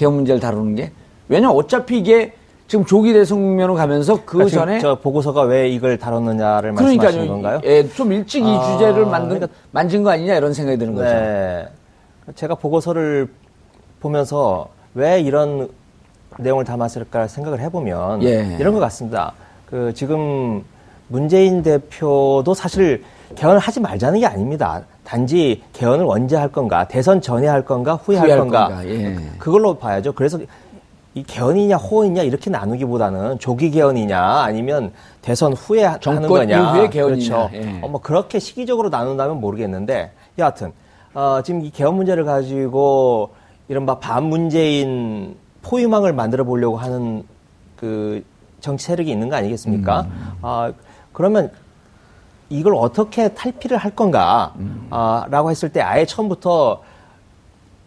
개헌 0.00 0.14
문제를 0.14 0.40
다루는 0.40 0.76
게. 0.76 0.92
왜냐면 1.28 1.54
어차피 1.56 1.98
이게 1.98 2.32
지금 2.66 2.86
조기 2.86 3.12
대선 3.12 3.38
국면으로 3.38 3.74
가면서 3.74 4.16
그 4.24 4.38
그러니까 4.38 4.58
전에 4.58 4.78
저 4.78 4.94
보고서가 4.98 5.42
왜 5.42 5.68
이걸 5.68 5.98
다뤘느냐를 5.98 6.72
말씀하시는 6.72 7.28
건가요? 7.28 7.60
예, 7.64 7.86
좀 7.88 8.10
일찍 8.12 8.42
이 8.42 8.48
아, 8.48 8.72
주제를 8.72 9.04
만든 9.04 9.36
그러니까- 9.40 9.48
만진 9.72 10.02
거 10.02 10.10
아니냐 10.10 10.36
이런 10.36 10.54
생각이 10.54 10.78
드는 10.78 10.94
거죠. 10.94 11.10
네. 11.10 11.68
제가 12.34 12.54
보고서를 12.54 13.28
보면서 14.00 14.68
왜 14.94 15.20
이런 15.20 15.68
내용을 16.38 16.64
담았을까 16.64 17.26
생각을 17.28 17.60
해보면 17.60 18.22
예. 18.22 18.56
이런 18.58 18.72
것 18.72 18.80
같습니다. 18.80 19.32
그 19.68 19.92
지금 19.94 20.64
문재인 21.08 21.62
대표도 21.62 22.54
사실 22.54 23.04
개헌을 23.34 23.58
하지 23.58 23.80
말자는 23.80 24.20
게 24.20 24.26
아닙니다. 24.26 24.82
단지 25.14 25.60
개헌을 25.72 26.06
언제 26.08 26.36
할 26.36 26.52
건가, 26.52 26.86
대선 26.86 27.20
전에 27.20 27.48
할 27.48 27.64
건가, 27.64 27.94
후에, 27.94 28.16
후에 28.16 28.20
할할 28.30 28.38
건가, 28.38 28.68
건가, 28.68 28.86
예. 28.86 29.16
그걸로 29.38 29.74
봐야죠. 29.76 30.12
그래서 30.12 30.38
이 31.14 31.24
개헌이냐 31.24 31.78
호헌이냐 31.78 32.22
이렇게 32.22 32.48
나누기보다는 32.48 33.40
조기 33.40 33.72
개헌이냐 33.72 34.16
아니면 34.20 34.92
대선 35.20 35.52
후에 35.52 35.82
하- 35.84 35.98
하는 36.00 36.28
거냐 36.28 36.56
이후의 36.60 36.90
개헌이냐. 36.90 37.36
그렇죠. 37.48 37.50
예. 37.54 37.80
어, 37.82 37.88
뭐 37.88 38.00
그렇게 38.00 38.38
시기적으로 38.38 38.88
나눈다면 38.88 39.40
모르겠는데 39.40 40.12
여하튼 40.38 40.70
어, 41.12 41.40
지금 41.44 41.62
이 41.64 41.70
개헌 41.70 41.96
문제를 41.96 42.24
가지고 42.24 43.30
이른바 43.66 43.98
반문재인 43.98 45.34
포위망을 45.62 46.12
만들어 46.12 46.44
보려고 46.44 46.76
하는 46.76 47.24
그 47.74 48.22
정치 48.60 48.86
세력이 48.86 49.10
있는 49.10 49.28
거 49.28 49.34
아니겠습니까? 49.34 50.06
아, 50.40 50.72
그러면 51.12 51.50
이걸 52.50 52.74
어떻게 52.74 53.28
탈피를 53.28 53.76
할 53.78 53.92
건가? 53.94 54.52
아, 54.90 55.24
라고 55.30 55.50
했을 55.50 55.68
때 55.70 55.80
아예 55.80 56.04
처음부터 56.04 56.82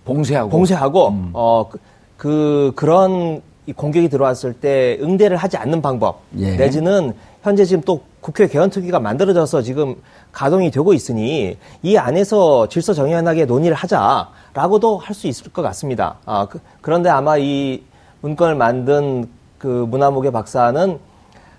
봉쇄하고. 0.06 0.50
봉쇄하고 0.50 1.08
음. 1.10 1.30
어, 1.34 1.68
그, 1.70 1.80
그 2.18 2.72
그런 2.76 3.42
이 3.66 3.74
공격이 3.74 4.10
들어왔을 4.10 4.54
때 4.54 4.98
응대를 5.02 5.38
하지 5.38 5.56
않는 5.56 5.82
방법 5.82 6.20
예. 6.38 6.58
내지는 6.58 7.14
현재 7.44 7.64
지금 7.64 7.82
또 7.86 8.02
국회 8.20 8.48
개헌특위가 8.48 9.00
만들어져서 9.00 9.62
지금 9.62 9.96
가동이 10.34 10.70
되고 10.72 10.94
있으니 10.94 11.58
이 11.82 11.98
안에서 11.98 12.68
질서 12.68 12.94
정연하게 12.94 13.46
논의를 13.46 13.76
하자라고도 13.76 14.98
할 14.98 15.14
수 15.16 15.28
있을 15.28 15.52
것 15.52 15.62
같습니다. 15.62 16.16
아, 16.26 16.48
그, 16.50 16.60
그런데 16.82 17.10
아마 17.10 17.38
이 17.38 17.84
문건을 18.22 18.56
만든 18.56 19.30
그 19.58 19.68
문화무개 19.68 20.32
박사는 20.32 21.00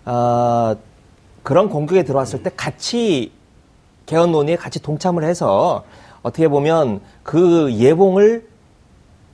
아, 0.07 0.77
그런 1.45 1.69
공격에 1.69 2.03
들어왔을 2.03 2.43
때 2.43 2.51
같이 2.57 3.31
개헌 4.07 4.33
논의에 4.33 4.57
같이 4.57 4.83
동참을 4.83 5.23
해서 5.25 5.85
어떻게 6.23 6.49
보면 6.49 7.01
그 7.23 7.73
예봉을 7.75 8.47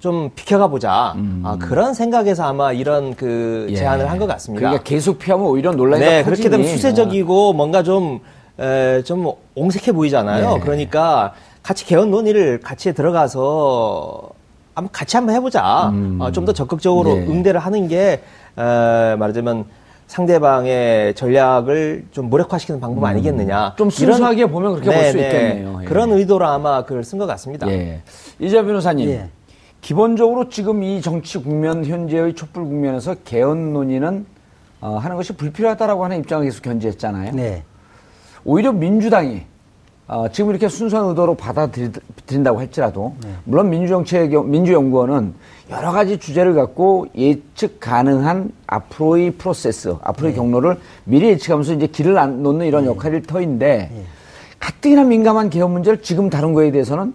좀 0.00 0.30
비켜가 0.34 0.68
보자 0.68 1.14
아, 1.44 1.56
그런 1.60 1.94
생각에서 1.94 2.44
아마 2.44 2.72
이런 2.72 3.14
그 3.14 3.66
예. 3.70 3.76
제안을 3.76 4.10
한 4.10 4.18
것 4.18 4.26
같습니다. 4.26 4.60
그러니까 4.60 4.82
계속 4.82 5.18
피하면 5.18 5.46
오히려 5.46 5.72
논란이 5.72 6.04
네, 6.04 6.22
더 6.22 6.30
그렇게. 6.30 6.48
되면 6.50 6.66
수세적이고 6.66 7.52
뭔가 7.52 7.82
좀, 7.82 8.20
에, 8.58 9.02
좀 9.04 9.30
옹색해 9.54 9.92
보이잖아요. 9.92 10.54
네. 10.54 10.60
그러니까 10.60 11.32
같이 11.62 11.84
개헌 11.86 12.10
논의를 12.10 12.60
같이 12.60 12.92
들어가서 12.94 14.30
한번 14.74 14.90
같이 14.92 15.16
한번 15.16 15.34
해보자. 15.36 15.92
어, 16.18 16.32
좀더 16.32 16.52
적극적으로 16.54 17.10
예. 17.18 17.26
응대를 17.26 17.60
하는 17.60 17.86
게, 17.86 18.22
에, 18.56 19.16
말하자면 19.16 19.66
상대방의 20.10 21.14
전략을 21.14 22.06
좀 22.10 22.28
무력화시키는 22.30 22.80
방법 22.80 23.04
아니겠느냐. 23.04 23.74
좀 23.76 23.86
이런- 23.86 23.90
순수하게 24.14 24.46
보면 24.46 24.72
그렇게 24.80 24.90
볼 24.92 25.04
수 25.12 25.18
있겠네요. 25.18 25.78
예. 25.82 25.84
그런 25.86 26.10
의도로 26.10 26.46
아마 26.46 26.82
그걸 26.84 27.04
쓴것 27.04 27.28
같습니다. 27.28 27.68
예. 27.70 28.00
이재 28.40 28.60
변호사님. 28.64 29.08
예. 29.08 29.28
기본적으로 29.80 30.48
지금 30.48 30.82
이 30.82 31.00
정치 31.00 31.38
국면 31.38 31.84
현재의 31.84 32.34
촛불 32.34 32.64
국면에서 32.64 33.14
개헌 33.24 33.72
논의는 33.72 34.26
어, 34.80 34.98
하는 35.00 35.14
것이 35.16 35.32
불필요하다라고 35.34 36.04
하는 36.04 36.18
입장을 36.18 36.44
계속 36.44 36.62
견지했잖아요. 36.62 37.32
네. 37.32 37.62
오히려 38.44 38.72
민주당이 38.72 39.42
어, 40.10 40.26
지금 40.28 40.50
이렇게 40.50 40.68
순수한 40.68 41.06
의도로 41.06 41.36
받아들인다고 41.36 42.58
할지라도 42.58 43.14
네. 43.22 43.32
물론 43.44 43.70
민주정책 43.70 44.44
민주연구원은 44.44 45.34
여러 45.70 45.92
가지 45.92 46.18
주제를 46.18 46.54
갖고 46.54 47.06
예측 47.16 47.78
가능한 47.78 48.50
앞으로의 48.66 49.30
프로세스, 49.32 49.94
앞으로의 50.02 50.32
네. 50.32 50.36
경로를 50.36 50.80
미리 51.04 51.28
예측하면서 51.28 51.74
이제 51.74 51.86
길을 51.86 52.18
안 52.18 52.42
놓는 52.42 52.66
이런 52.66 52.86
역할일 52.86 53.22
터인데 53.22 53.90
네. 53.94 54.04
가뜩이나 54.58 55.04
민감한 55.04 55.48
개헌 55.48 55.70
문제를 55.70 56.02
지금 56.02 56.28
다룬 56.28 56.54
거에 56.54 56.72
대해서는 56.72 57.14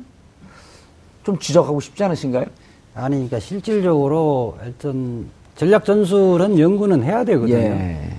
좀 1.26 1.38
지적하고 1.38 1.82
싶지 1.82 2.02
않으신가요? 2.02 2.46
아니, 2.96 3.16
그러니까 3.16 3.40
실질적으로 3.42 4.58
일단 4.66 5.26
전략 5.58 5.84
전술은 5.84 6.58
연구는 6.58 7.04
해야 7.04 7.26
되거든요. 7.26 7.58
예. 7.58 8.10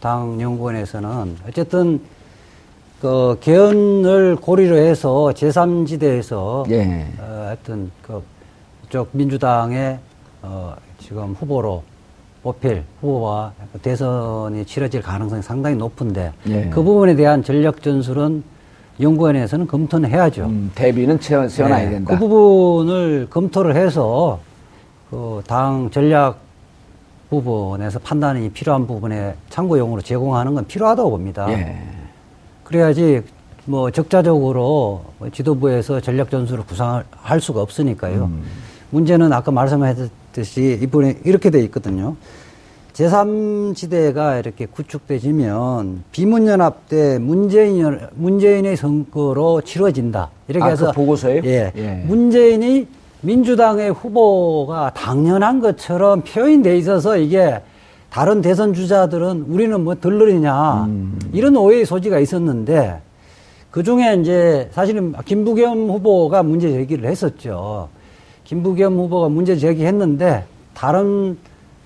당 0.00 0.40
연구원에서는 0.40 1.36
어쨌든 1.48 2.00
그 3.04 3.36
개헌을 3.40 4.36
고리로 4.36 4.78
해서 4.78 5.30
제3지대에서 5.36 6.70
예. 6.70 7.06
어, 7.20 7.44
하여튼 7.48 7.90
그쪽 8.00 9.10
민주당의 9.12 9.98
어, 10.40 10.74
지금 10.98 11.34
후보로 11.38 11.82
뽑힐 12.42 12.82
후보와 13.02 13.52
대선이 13.82 14.64
치러질 14.64 15.02
가능성이 15.02 15.42
상당히 15.42 15.76
높은데 15.76 16.32
예. 16.48 16.70
그 16.70 16.82
부분에 16.82 17.14
대한 17.14 17.44
전략 17.44 17.82
전술은 17.82 18.42
연구원에서는 18.98 19.66
검토는 19.66 20.08
해야죠. 20.08 20.44
음, 20.44 20.72
대비는 20.74 21.20
채워, 21.20 21.46
세워놔야 21.46 21.84
네, 21.84 21.90
된다. 21.90 22.14
그 22.14 22.18
부분을 22.26 23.26
검토를 23.28 23.76
해서 23.76 24.40
그 25.10 25.42
당 25.46 25.90
전략 25.90 26.38
부분에서 27.28 27.98
판단이 27.98 28.48
필요한 28.52 28.86
부분에 28.86 29.34
참고용으로 29.50 30.00
제공하는 30.00 30.54
건 30.54 30.64
필요하다고 30.66 31.10
봅니다. 31.10 31.50
예. 31.50 31.76
그래야지 32.64 33.22
뭐 33.66 33.90
적자적으로 33.90 35.04
뭐 35.18 35.30
지도부에서 35.30 36.00
전략 36.00 36.30
전술을 36.30 36.64
구상할 36.64 37.40
수가 37.40 37.60
없으니까요. 37.62 38.24
음. 38.24 38.42
문제는 38.90 39.32
아까 39.32 39.50
말씀하셨듯이 39.50 40.78
이번에 40.82 41.18
이렇게 41.24 41.50
돼 41.50 41.60
있거든요. 41.64 42.16
제3지대가 42.92 44.38
이렇게 44.38 44.66
구축되지면 44.66 46.04
비문연합 46.12 46.88
때 46.88 47.18
문재인, 47.18 47.98
문재인의 48.14 48.76
선거로 48.76 49.62
치러진다. 49.62 50.30
이렇게 50.46 50.64
아, 50.64 50.68
해서. 50.68 50.86
그 50.86 50.92
보고서예요? 50.92 51.42
예. 51.44 51.72
예. 51.74 52.04
문재인이 52.06 52.86
민주당의 53.22 53.90
후보가 53.90 54.92
당연한 54.94 55.60
것처럼 55.60 56.20
표현돼 56.20 56.76
있어서 56.78 57.16
이게 57.16 57.60
다른 58.14 58.42
대선 58.42 58.74
주자들은 58.74 59.46
우리는 59.48 59.82
뭐 59.82 59.96
덜러리냐 59.96 60.88
이런 61.32 61.56
오해의 61.56 61.84
소지가 61.84 62.20
있었는데 62.20 63.00
그 63.72 63.82
중에 63.82 64.14
이제 64.20 64.70
사실은 64.70 65.12
김부겸 65.24 65.90
후보가 65.90 66.44
문제 66.44 66.70
제기를 66.70 67.10
했었죠. 67.10 67.88
김부겸 68.44 68.94
후보가 68.94 69.30
문제 69.30 69.56
제기했는데 69.56 70.44
다른 70.74 71.36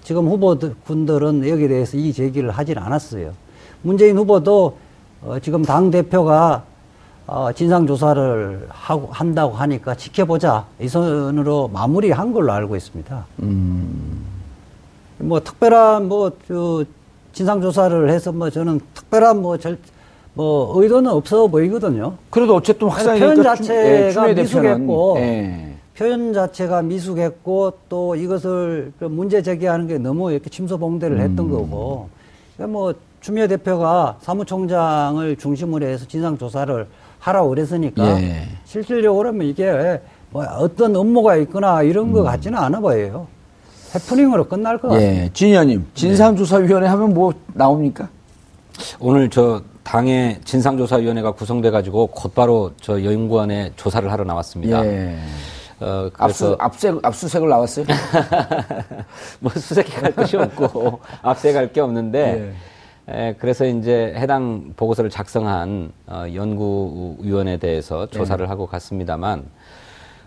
지금 0.03 0.29
후보군들은 0.29 1.49
여기에 1.49 1.69
대해서 1.69 1.97
이 1.97 2.13
제기를 2.13 2.51
하질 2.51 2.79
않았어요. 2.79 3.33
문재인 3.81 4.19
후보도 4.19 4.77
어, 5.23 5.39
지금 5.41 5.63
당 5.63 5.91
대표가 5.91 6.63
어, 7.27 7.53
진상 7.55 7.87
조사를 7.87 8.67
하고, 8.69 9.09
한다고 9.11 9.55
하니까 9.55 9.95
지켜보자. 9.95 10.67
이 10.79 10.89
선으로 10.89 11.69
마무리한 11.69 12.35
걸로 12.35 12.53
알고 12.53 12.77
있습니다. 12.77 13.25
뭐, 15.19 15.41
특별한, 15.41 16.09
뭐, 16.09 16.33
저, 16.47 16.85
진상 17.33 17.61
조사를 17.61 18.11
해서 18.11 18.33
뭐, 18.33 18.51
저는 18.51 18.81
특별한 18.95 19.43
뭐, 19.43 19.59
절, 19.59 19.79
뭐, 20.35 20.81
의도는 20.81 21.11
없어 21.11 21.47
보이거든요. 21.49 22.15
그래도 22.31 22.55
어쨌든 22.57 22.89
확산이 22.89 23.21
표현 23.21 23.43
자체가 23.43 24.27
대표는, 24.27 24.35
미숙했고, 24.43 25.17
예. 25.19 25.75
표현 25.97 26.33
자체가 26.33 26.83
미숙했고, 26.83 27.73
또 27.89 28.15
이것을 28.15 28.93
그 28.99 29.05
문제 29.05 29.43
제기하는 29.43 29.89
게 29.89 29.99
너무 29.99 30.31
이렇게 30.31 30.49
침소봉대를 30.49 31.21
했던 31.21 31.47
음. 31.47 31.51
거고, 31.51 32.09
그러니까 32.57 32.73
뭐, 32.73 32.95
추미애 33.21 33.49
대표가 33.49 34.17
사무총장을 34.21 35.37
중심으로 35.37 35.85
해서 35.87 36.07
진상 36.07 36.39
조사를 36.39 36.87
하라고 37.19 37.49
그랬으니까, 37.49 38.21
예. 38.23 38.43
실질적으로는 38.65 39.45
이게 39.47 40.01
뭐 40.31 40.45
어떤 40.45 40.95
업무가 40.95 41.37
있거나 41.39 41.83
이런 41.83 42.09
음. 42.09 42.13
것 42.13 42.23
같지는 42.23 42.57
않아 42.59 42.79
보여요. 42.79 43.27
해프닝으로 43.95 44.49
끝날 44.49 44.79
것 44.79 44.89
같습니다. 44.89 45.25
예. 45.25 45.31
진 45.33 45.49
의원님, 45.49 45.87
진상조사위원회 45.95 46.87
하면 46.89 47.15
뭐 47.15 47.33
나옵니까? 47.55 48.09
오늘 49.01 49.29
저 49.31 49.63
당의 49.83 50.41
진상조사위원회가 50.45 51.33
구성돼 51.33 51.71
가지고 51.71 52.09
곧바로 52.09 52.73
저 52.81 53.03
연구원에 53.03 53.73
조사를 53.77 54.11
하러 54.13 54.25
나왔습니다. 54.25 54.85
예. 54.85 55.17
어, 55.81 56.11
압수, 56.19 56.45
그래서 56.45 56.57
압수, 56.59 57.01
압수색을 57.03 57.49
나왔어요? 57.49 57.87
뭐 59.41 59.53
수색할 59.53 60.13
것이 60.13 60.37
없고 60.37 61.01
앞세갈 61.23 61.73
게 61.73 61.81
없는데 61.81 62.53
에, 63.09 63.35
그래서 63.39 63.65
이제 63.65 64.13
해당 64.17 64.73
보고서를 64.77 65.09
작성한 65.09 65.93
어, 66.07 66.25
연구위원에 66.35 67.59
대해서 67.59 68.07
조사를 68.07 68.51
하고 68.51 68.67
갔습니다만 68.67 69.45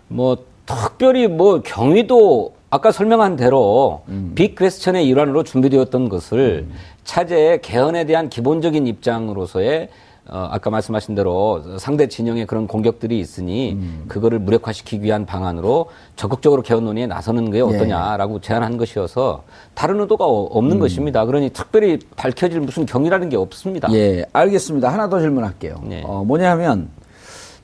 뭐 0.08 0.38
특별히 0.64 1.28
뭐 1.28 1.60
경위도 1.60 2.54
아까 2.74 2.90
설명한 2.90 3.36
대로 3.36 4.00
빅 4.34 4.54
퀘스천의 4.56 5.06
일환으로 5.06 5.44
준비되었던 5.44 6.08
것을 6.08 6.68
차제의 7.04 7.60
개헌에 7.60 8.06
대한 8.06 8.30
기본적인 8.30 8.86
입장으로서의 8.86 9.90
어, 10.26 10.48
아까 10.50 10.70
말씀하신 10.70 11.14
대로 11.14 11.62
상대 11.78 12.06
진영의 12.08 12.46
그런 12.46 12.66
공격들이 12.66 13.18
있으니 13.20 13.76
그거를 14.08 14.38
무력화시키기 14.38 15.04
위한 15.04 15.26
방안으로 15.26 15.90
적극적으로 16.16 16.62
개헌 16.62 16.82
논의에 16.86 17.06
나서는 17.06 17.50
게 17.50 17.60
어떠냐라고 17.60 18.40
제안한 18.40 18.78
것이어서 18.78 19.42
다른 19.74 20.00
의도가 20.00 20.24
어- 20.24 20.44
없는 20.44 20.78
것입니다. 20.78 21.26
그러니 21.26 21.50
특별히 21.50 21.98
밝혀질 22.16 22.60
무슨 22.60 22.86
경위라는 22.86 23.28
게 23.28 23.36
없습니다. 23.36 23.92
예, 23.92 24.24
알겠습니다. 24.32 24.90
하나 24.90 25.10
더 25.10 25.20
질문할게요. 25.20 25.82
네. 25.84 26.02
어, 26.06 26.24
뭐냐 26.24 26.52
하면, 26.52 26.88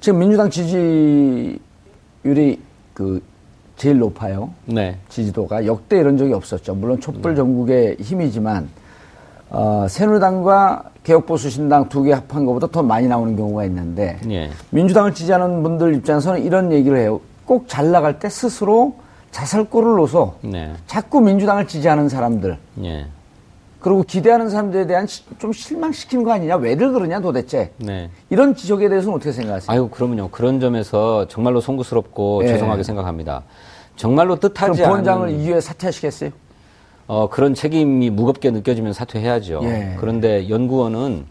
지금 0.00 0.18
민주당 0.18 0.50
지지율이 0.50 1.60
그, 2.92 3.22
제일 3.78 3.98
높아요. 3.98 4.50
네. 4.66 4.96
지지도가 5.08 5.64
역대 5.64 5.98
이런 5.98 6.18
적이 6.18 6.34
없었죠. 6.34 6.74
물론 6.74 7.00
촛불 7.00 7.34
전국의 7.36 7.96
힘이지만, 8.00 8.68
어, 9.50 9.86
새누리당과 9.88 10.82
개혁보수신당 11.04 11.88
두 11.88 12.02
개 12.02 12.12
합한 12.12 12.44
것보다 12.44 12.66
더 12.66 12.82
많이 12.82 13.06
나오는 13.08 13.34
경우가 13.36 13.64
있는데, 13.64 14.18
예. 14.28 14.50
민주당을 14.70 15.14
지지하는 15.14 15.62
분들 15.62 15.94
입장에서는 15.94 16.42
이런 16.42 16.70
얘기를 16.72 16.98
해요. 16.98 17.20
꼭 17.46 17.66
잘 17.66 17.90
나갈 17.92 18.18
때 18.18 18.28
스스로 18.28 18.96
자살골을 19.30 19.96
놓서 19.96 20.34
네. 20.42 20.72
자꾸 20.86 21.20
민주당을 21.20 21.66
지지하는 21.68 22.08
사람들, 22.08 22.58
예. 22.84 23.06
그리고 23.80 24.02
기대하는 24.02 24.50
사람들에 24.50 24.86
대한 24.86 25.06
시- 25.06 25.22
좀 25.38 25.52
실망시키는 25.52 26.24
거 26.24 26.32
아니냐? 26.32 26.56
왜들 26.56 26.92
그러냐 26.92 27.20
도대체? 27.20 27.70
네. 27.78 28.10
이런 28.28 28.54
지적에 28.56 28.88
대해서는 28.88 29.14
어떻게 29.16 29.30
생각하세요? 29.32 29.70
아유, 29.70 29.88
그러면요. 29.88 30.28
그런 30.30 30.58
점에서 30.58 31.28
정말로 31.28 31.60
송구스럽고 31.60 32.40
예. 32.44 32.48
죄송하게 32.48 32.82
생각합니다. 32.82 33.44
정말로 33.94 34.36
뜻하지 34.36 34.82
부원장을 34.82 35.28
않은 35.28 35.40
이후에 35.40 35.60
사퇴하시겠어요? 35.60 36.30
어, 37.06 37.28
그런 37.30 37.54
책임이 37.54 38.10
무겁게 38.10 38.50
느껴지면 38.50 38.92
사퇴해야죠. 38.92 39.60
예. 39.64 39.96
그런데 39.98 40.48
연구원은 40.48 41.26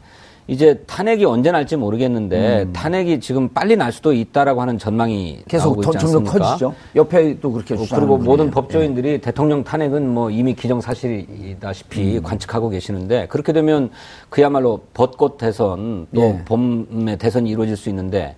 이제 0.50 0.82
탄핵이 0.88 1.26
언제 1.26 1.52
날지 1.52 1.76
모르겠는데 1.76 2.68
탄핵이 2.72 3.20
지금 3.20 3.50
빨리 3.50 3.76
날 3.76 3.92
수도 3.92 4.14
있다라고 4.14 4.62
하는 4.62 4.78
전망이 4.78 5.40
음. 5.40 5.44
계속 5.48 5.82
더, 5.82 5.92
있지 5.92 6.00
점점 6.00 6.22
않습니까? 6.26 6.40
커지죠. 6.48 6.74
옆에도 6.96 7.52
그렇게 7.52 7.74
어, 7.74 7.78
주장하는 7.78 8.08
그리고 8.08 8.18
모든 8.18 8.46
분이에요. 8.46 8.52
법조인들이 8.52 9.20
대통령 9.20 9.64
탄핵은 9.66 10.08
뭐 10.08 10.32
이미 10.32 10.54
기정사실이다시피 10.56 12.18
음. 12.18 12.24
관측하고 12.24 12.70
계시는데 12.70 13.28
그렇게 13.28 13.52
되면 13.52 13.90
그야말로 14.30 14.82
벚꽃 14.94 15.38
대선 15.38 16.08
또 16.16 16.22
예. 16.22 16.42
봄에 16.46 17.18
대선이 17.18 17.50
이루어질 17.50 17.76
수 17.76 17.90
있는데 17.90 18.36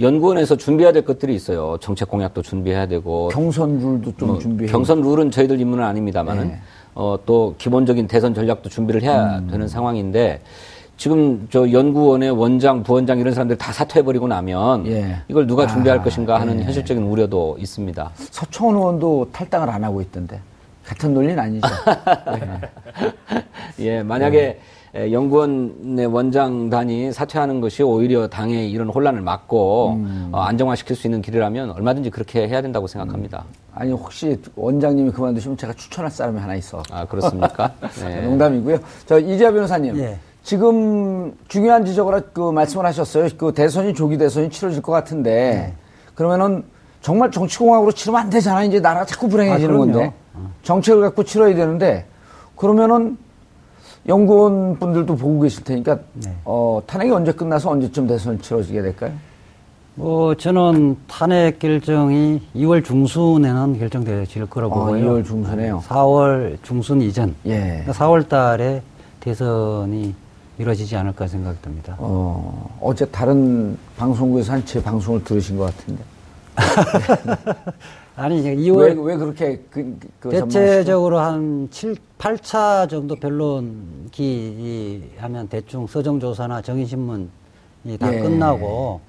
연구원에서 0.00 0.56
준비해야 0.56 0.92
될 0.92 1.04
것들이 1.04 1.34
있어요. 1.34 1.76
정책 1.80 2.08
공약도 2.08 2.40
준비해야 2.40 2.86
되고 2.86 3.28
예. 3.30 3.34
경선 3.34 3.78
룰도 3.80 4.12
좀 4.16 4.28
뭐 4.28 4.38
준비해. 4.38 4.70
경선 4.72 5.02
룰은 5.02 5.30
저희들 5.30 5.60
임무는 5.60 5.84
아닙니다만은 5.84 6.50
예. 6.52 6.58
어, 6.94 7.18
또 7.26 7.54
기본적인 7.58 8.06
대선 8.08 8.32
전략도 8.34 8.70
준비를 8.70 9.02
해야 9.02 9.38
음. 9.40 9.48
되는 9.50 9.68
상황인데 9.68 10.40
지금 11.00 11.48
저 11.50 11.72
연구원의 11.72 12.30
원장, 12.32 12.82
부원장 12.82 13.18
이런 13.20 13.32
사람들 13.32 13.56
다 13.56 13.72
사퇴해버리고 13.72 14.28
나면 14.28 14.86
예. 14.86 15.16
이걸 15.28 15.46
누가 15.46 15.66
준비할 15.66 16.00
아, 16.00 16.02
것인가 16.02 16.38
하는 16.38 16.60
예. 16.60 16.64
현실적인 16.64 17.02
우려도 17.04 17.56
있습니다. 17.58 18.10
서청원 18.16 18.76
의원도 18.76 19.30
탈당을 19.32 19.70
안 19.70 19.82
하고 19.82 20.02
있던데 20.02 20.38
같은 20.84 21.14
논리는 21.14 21.38
아니죠. 21.38 21.66
예, 23.80 24.02
만약에 24.02 24.60
네. 24.92 25.04
에, 25.04 25.10
연구원의 25.10 26.04
원장단이 26.04 27.12
사퇴하는 27.12 27.62
것이 27.62 27.82
오히려 27.82 28.28
당의 28.28 28.70
이런 28.70 28.90
혼란을 28.90 29.22
막고 29.22 29.92
음. 29.94 30.28
어, 30.32 30.40
안정화시킬 30.40 30.96
수 30.96 31.06
있는 31.06 31.22
길이라면 31.22 31.70
얼마든지 31.70 32.10
그렇게 32.10 32.46
해야 32.46 32.60
된다고 32.60 32.86
생각합니다. 32.86 33.46
아니 33.72 33.90
혹시 33.90 34.38
원장님이 34.54 35.12
그만두시면 35.12 35.56
제가 35.56 35.72
추천할 35.72 36.10
사람이 36.10 36.38
하나 36.38 36.56
있어. 36.56 36.82
아, 36.90 37.06
그렇습니까? 37.06 37.72
네. 38.04 38.20
농담이고요. 38.20 38.78
저 39.06 39.18
이재하 39.18 39.50
변호사님. 39.50 39.96
예. 39.96 40.18
지금 40.42 41.34
중요한 41.48 41.84
지적을 41.84 42.30
그 42.32 42.50
말씀을 42.50 42.86
하셨어요. 42.86 43.28
그 43.36 43.52
대선이 43.52 43.94
조기 43.94 44.18
대선이 44.18 44.50
치러질 44.50 44.82
것 44.82 44.92
같은데 44.92 45.30
네. 45.30 45.74
그러면은 46.14 46.64
정말 47.02 47.30
정치공학으로 47.30 47.92
치르면 47.92 48.20
안 48.20 48.30
되잖아요. 48.30 48.68
이제 48.68 48.80
나라가 48.80 49.06
자꾸 49.06 49.28
불행해지는 49.28 49.74
아. 49.74 49.78
건데 49.78 50.12
정책을 50.62 51.02
갖고 51.02 51.24
치러야 51.24 51.54
되는데 51.54 52.06
그러면은 52.56 53.16
연구원 54.08 54.78
분들도 54.78 55.14
보고 55.16 55.40
계실 55.40 55.62
테니까 55.64 55.98
네. 56.14 56.34
어, 56.44 56.82
탄핵이 56.86 57.10
언제 57.10 57.32
끝나서 57.32 57.70
언제쯤 57.70 58.06
대선이 58.06 58.38
치러지게 58.38 58.82
될까요? 58.82 59.12
뭐 59.94 60.34
저는 60.34 60.96
탄핵 61.06 61.58
결정이 61.58 62.40
2월 62.56 62.82
중순에는 62.82 63.78
결정될 63.78 64.26
거라고 64.48 64.74
아, 64.74 64.84
보고요. 64.86 65.04
2월 65.04 65.26
중순에요. 65.26 65.82
4월 65.86 66.56
중순 66.62 67.02
이전. 67.02 67.34
예. 67.46 67.84
4월 67.88 68.26
달에 68.28 68.82
대선이 69.20 70.14
이루어지지 70.60 70.94
않을까 70.94 71.26
생각됩니다. 71.26 71.96
어, 71.98 72.76
어제 72.82 73.06
다른 73.06 73.78
방송국에서 73.96 74.52
한 74.52 74.60
제 74.66 74.82
방송을 74.82 75.24
들으신 75.24 75.56
것 75.56 75.74
같은데. 75.74 76.02
아니, 78.14 78.40
이제 78.40 78.50
왜, 78.50 78.56
2월 78.56 79.02
왜 79.06 79.16
그렇게 79.16 79.62
그, 79.70 79.98
그? 80.20 80.28
대체적으로 80.28 81.18
한 81.18 81.66
7, 81.70 81.96
8차 82.18 82.86
정도 82.90 83.16
변론기 83.16 85.12
하면 85.16 85.48
대충 85.48 85.86
서정조사나 85.86 86.60
정의신문이 86.60 87.28
다 87.98 88.14
예. 88.14 88.20
끝나고 88.20 89.00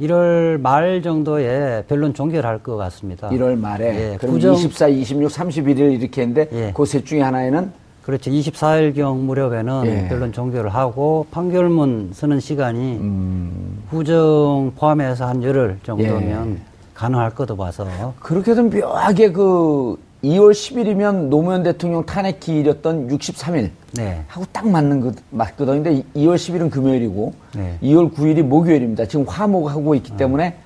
1월 0.00 0.60
말 0.60 1.02
정도에 1.02 1.82
변론 1.88 2.14
종결할 2.14 2.62
것 2.62 2.76
같습니다. 2.76 3.28
1월 3.30 3.58
말에 3.58 4.12
예, 4.12 4.16
그럼 4.18 4.36
구정- 4.36 4.54
24, 4.54 4.86
26, 4.88 5.28
31일 5.32 6.00
이렇게 6.00 6.22
했는데 6.22 6.48
예. 6.52 6.72
그셋 6.72 7.04
중에 7.04 7.22
하나에는 7.22 7.72
그렇죠. 8.04 8.30
24일경 8.30 9.20
무렵에는 9.20 9.86
예. 9.86 10.08
변론 10.08 10.32
종결을 10.32 10.74
하고 10.74 11.26
판결문 11.30 12.10
쓰는 12.12 12.38
시간이 12.38 12.96
음, 12.96 13.82
후정 13.88 14.72
포함해서 14.76 15.26
한 15.26 15.42
열흘 15.42 15.78
정도면 15.82 16.50
예. 16.52 16.60
가능할 16.92 17.30
거도 17.30 17.56
봐서 17.56 17.86
그렇게 18.20 18.54
좀 18.54 18.68
묘하게 18.68 19.32
그 19.32 19.96
2월 20.22 20.52
10일이면 20.52 21.28
노무현 21.28 21.62
대통령 21.62 22.04
탄핵 22.04 22.40
기일이었던 22.40 23.08
63일 23.08 23.70
네. 23.92 24.22
하고 24.28 24.44
딱 24.52 24.68
맞는 24.68 25.00
거 25.00 25.12
맞거든요. 25.30 25.82
근데 25.82 26.02
2월 26.14 26.36
10일은 26.36 26.70
금요일이고 26.70 27.32
네. 27.56 27.78
2월 27.82 28.12
9일이 28.12 28.42
목요일입니다. 28.42 29.06
지금 29.06 29.26
화목하고 29.26 29.94
있기 29.96 30.16
때문에 30.18 30.56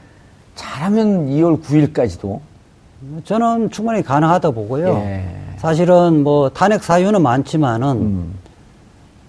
잘하면 0.56 1.28
2월 1.28 1.62
9일까지도 1.62 2.40
저는 3.24 3.70
충분히 3.70 4.02
가능하다 4.02 4.50
보고요. 4.50 4.88
예. 4.88 5.37
사실은 5.58 6.22
뭐 6.22 6.48
탄핵 6.48 6.82
사유는 6.82 7.22
많지만은 7.22 7.88
음. 7.96 8.34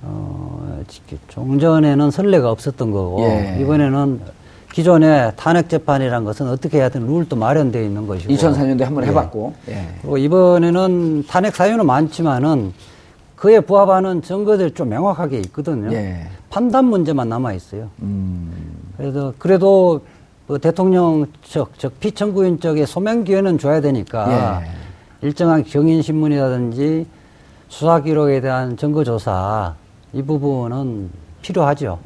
어, 0.01 0.81
종전에는 1.27 2.11
선례가 2.11 2.49
없었던 2.51 2.91
거고 2.91 3.21
예. 3.23 3.57
이번에는 3.61 4.21
기존의 4.71 5.33
탄핵 5.35 5.67
재판이라는 5.67 6.25
것은 6.25 6.47
어떻게 6.47 6.77
해야 6.77 6.89
되는 6.89 7.07
룰도 7.07 7.35
마련되어 7.35 7.81
있는 7.81 8.07
것이고 8.07 8.31
2004년도에 8.33 8.83
한번 8.83 9.03
예. 9.03 9.07
해봤고 9.09 9.53
예. 9.69 9.87
그리고 10.01 10.17
이번에는 10.17 11.25
탄핵 11.27 11.55
사유는 11.55 11.85
많지만은 11.85 12.73
그에 13.35 13.59
부합하는 13.59 14.21
증거들이 14.21 14.71
좀 14.71 14.89
명확하게 14.89 15.39
있거든요. 15.45 15.91
예. 15.93 16.27
판단 16.49 16.85
문제만 16.85 17.29
남아 17.29 17.53
있어요. 17.53 17.89
음. 18.01 18.51
그래서 18.97 19.33
그래도 19.37 20.01
그 20.47 20.59
대통령 20.59 21.25
측, 21.43 21.71
즉 21.77 21.99
피청구인 21.99 22.59
쪽에 22.59 22.85
소명 22.85 23.23
기회는 23.23 23.57
줘야 23.57 23.81
되니까 23.81 24.61
예. 24.63 24.78
일정한 25.21 25.63
경인 25.63 26.01
신문이라든지 26.01 27.05
수사 27.67 28.01
기록에 28.01 28.41
대한 28.41 28.77
증거 28.77 29.03
조사 29.03 29.75
이 30.13 30.21
부분은 30.21 31.09
필요하죠. 31.41 31.99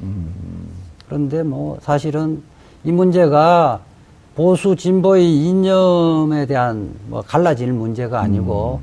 그런데 1.08 1.43
뭐 1.43 1.78
사실은 1.82 2.41
이 2.84 2.91
문제가 2.91 3.80
보수 4.36 4.76
진보의 4.76 5.32
이념에 5.45 6.45
대한 6.47 6.91
뭐 7.08 7.21
갈라질 7.21 7.71
문제가 7.71 8.21
아니고 8.21 8.82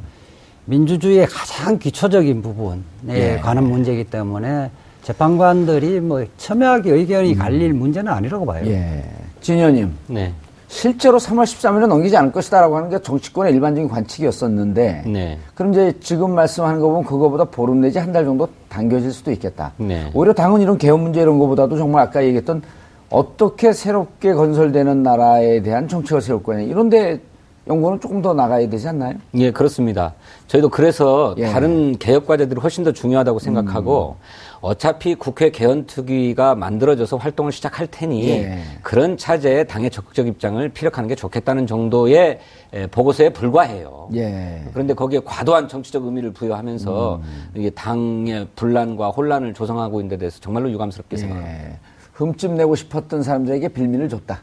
민주주의의 0.67 1.27
가장 1.27 1.79
기초적인 1.79 2.43
부분에 2.43 2.81
예. 3.09 3.39
관한 3.39 3.65
문제이기 3.65 4.05
때문에 4.05 4.71
재판관들이 5.03 6.01
뭐 6.01 6.25
첨예하게 6.37 6.93
의견이 6.93 7.35
갈릴 7.35 7.73
문제는 7.73 8.13
아니라고 8.13 8.47
봐요. 8.47 8.65
예. 8.67 9.05
진 9.41 9.57
의원님 9.57 9.93
네. 10.07 10.33
실제로 10.75 11.19
3월 11.19 11.43
13일은 11.43 11.89
넘기지 11.89 12.17
않을 12.17 12.31
것이다라고 12.31 12.77
하는 12.77 12.91
게 12.91 13.03
정치권의 13.03 13.53
일반적인 13.55 13.89
관측이었었는데 13.89 15.03
네. 15.05 15.39
그럼 15.57 15.73
이제 15.73 15.93
지금 16.01 16.33
말씀하는 16.33 16.79
거 16.79 16.87
보면 16.87 17.05
그거보다 17.05 17.45
보름 17.45 17.81
내지 17.81 17.99
한 17.99 18.11
달 18.13 18.25
정도 18.25 18.49
당겨질 18.69 19.13
수도 19.13 19.33
있겠다. 19.33 19.73
네. 19.79 20.11
오히려 20.15 20.33
당은 20.33 20.61
이런 20.61 20.79
개헌 20.79 21.01
문제 21.01 21.21
이런 21.23 21.39
거보다도 21.41 21.77
정말 21.77 22.03
아까 22.05 22.23
얘기했던 22.25 22.63
어떻게 23.11 23.73
새롭게 23.73 24.33
건설되는 24.33 25.03
나라에 25.03 25.61
대한 25.63 25.89
정책을 25.89 26.23
세울 26.23 26.41
거냐 26.43 26.61
이런데 26.61 27.21
연구는 27.67 28.01
조금 28.01 28.23
더 28.23 28.33
나가야 28.33 28.69
되지 28.69 28.89
않나요? 28.89 29.15
예, 29.35 29.51
그렇습니다. 29.51 30.15
저희도 30.47 30.69
그래서 30.71 31.35
예. 31.39 31.47
음. 31.49 31.53
다른 31.53 31.99
개혁 31.99 32.27
과제들이 32.27 32.61
훨씬 32.61 32.85
더 32.85 32.93
중요하다고 32.93 33.41
생각하고 33.41 34.17
어차피 34.61 35.15
국회 35.15 35.51
개헌특위가 35.51 36.55
만들어져서 36.55 37.17
활동을 37.17 37.51
시작할 37.51 37.87
테니 37.87 38.29
예. 38.29 38.63
그런 38.83 39.17
차제에 39.17 39.65
당의 39.65 39.91
적극적 39.91 40.27
입장을 40.27 40.69
피력하는 40.69 41.09
게 41.09 41.15
좋겠다는 41.15 41.67
정도의 41.67 42.41
에, 42.73 42.87
보고서에 42.89 43.31
불과해요. 43.31 44.11
예. 44.15 44.63
그런데 44.73 44.93
거기에 44.93 45.21
과도한 45.25 45.69
정치적 45.69 46.05
의미를 46.05 46.33
부여하면서 46.33 47.17
음. 47.17 47.51
이게 47.55 47.71
당의 47.71 48.49
분란과 48.55 49.11
혼란을 49.11 49.55
조성하고 49.55 50.01
있는 50.01 50.11
데 50.11 50.19
대해서 50.19 50.39
정말로 50.41 50.71
유감스럽게 50.71 51.17
생각합니다. 51.17 51.65
예. 51.65 51.79
흠집 52.13 52.53
내고 52.53 52.77
싶었던 52.77 53.23
사람들에게 53.23 53.69
빌미를 53.69 54.11
줬다. 54.11 54.43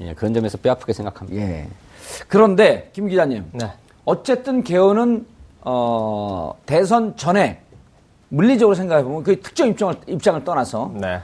예, 0.00 0.14
그런 0.14 0.32
점에서 0.32 0.56
뼈아프게 0.58 0.94
생각합니다. 0.94 1.42
예. 1.42 1.68
그런데 2.26 2.88
김 2.94 3.08
기자님, 3.08 3.44
네. 3.52 3.66
어쨌든 4.06 4.62
개헌은 4.62 5.26
어, 5.60 6.54
대선 6.64 7.16
전에 7.16 7.60
물리적으로 8.28 8.74
생각해 8.74 9.02
보면 9.04 9.22
그 9.22 9.40
특정 9.40 9.68
입장을 9.68 9.94
입장을 10.06 10.44
떠나서 10.44 10.92
네. 10.94 11.20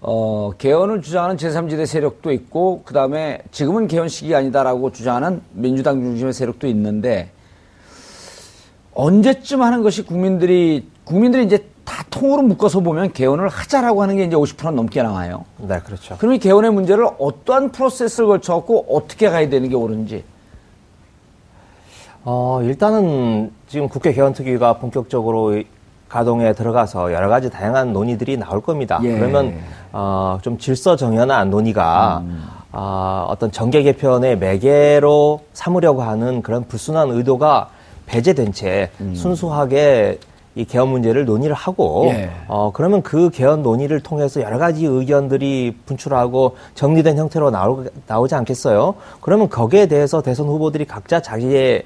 어, 0.00 0.52
개헌을 0.56 1.02
주장하는 1.02 1.36
제3지대 1.36 1.86
세력도 1.86 2.32
있고 2.32 2.82
그다음에 2.84 3.40
지금은 3.50 3.88
개헌 3.88 4.08
시기 4.08 4.34
아니다라고 4.34 4.92
주장하는 4.92 5.42
민주당 5.52 6.00
중심의 6.00 6.32
세력도 6.32 6.66
있는데 6.68 7.30
언제쯤 8.94 9.62
하는 9.62 9.82
것이 9.82 10.02
국민들이 10.02 10.88
국민들이 11.04 11.44
이제 11.44 11.66
다 11.84 12.04
통으로 12.10 12.42
묶어서 12.42 12.80
보면 12.80 13.12
개헌을 13.12 13.48
하자라고 13.48 14.02
하는 14.02 14.16
게 14.16 14.24
이제 14.24 14.34
50% 14.34 14.72
넘게 14.72 15.02
나와요. 15.02 15.44
네, 15.58 15.78
그렇죠. 15.80 16.16
그럼 16.18 16.34
이 16.34 16.38
개헌의 16.38 16.72
문제를 16.72 17.06
어떠한 17.18 17.72
프로세스를 17.72 18.26
거쳐갖고 18.28 18.86
어떻게 18.88 19.28
가야 19.28 19.48
되는 19.48 19.68
게 19.68 19.76
옳은지. 19.76 20.24
어, 22.24 22.60
일단은 22.64 23.52
지금 23.68 23.88
국회 23.88 24.12
개헌특위가 24.12 24.78
본격적으로 24.78 25.62
가동에 26.08 26.52
들어가서 26.52 27.12
여러 27.12 27.28
가지 27.28 27.50
다양한 27.50 27.92
논의들이 27.92 28.36
나올 28.36 28.60
겁니다. 28.60 29.00
예. 29.02 29.18
그러면 29.18 29.54
어, 29.92 30.38
좀 30.42 30.58
질서 30.58 30.96
정연한 30.96 31.50
논의가 31.50 32.22
어, 32.72 33.26
어떤 33.28 33.50
정계 33.50 33.82
개편의 33.82 34.38
매개로 34.38 35.40
삼으려고 35.52 36.02
하는 36.02 36.42
그런 36.42 36.64
불순한 36.64 37.10
의도가 37.10 37.68
배제된 38.06 38.52
채 38.52 38.90
순수하게 39.14 40.18
이 40.56 40.64
개헌 40.64 40.88
문제를 40.88 41.26
논의를 41.26 41.54
하고 41.54 42.06
예. 42.08 42.30
어, 42.48 42.70
그러면 42.72 43.02
그 43.02 43.28
개헌 43.30 43.62
논의를 43.62 44.00
통해서 44.00 44.40
여러 44.40 44.58
가지 44.58 44.86
의견들이 44.86 45.76
분출하고 45.84 46.56
정리된 46.74 47.18
형태로 47.18 47.50
나오, 47.50 47.84
나오지 48.06 48.34
않겠어요? 48.34 48.94
그러면 49.20 49.50
거기에 49.50 49.86
대해서 49.86 50.22
대선 50.22 50.46
후보들이 50.46 50.86
각자 50.86 51.20
자기의 51.20 51.84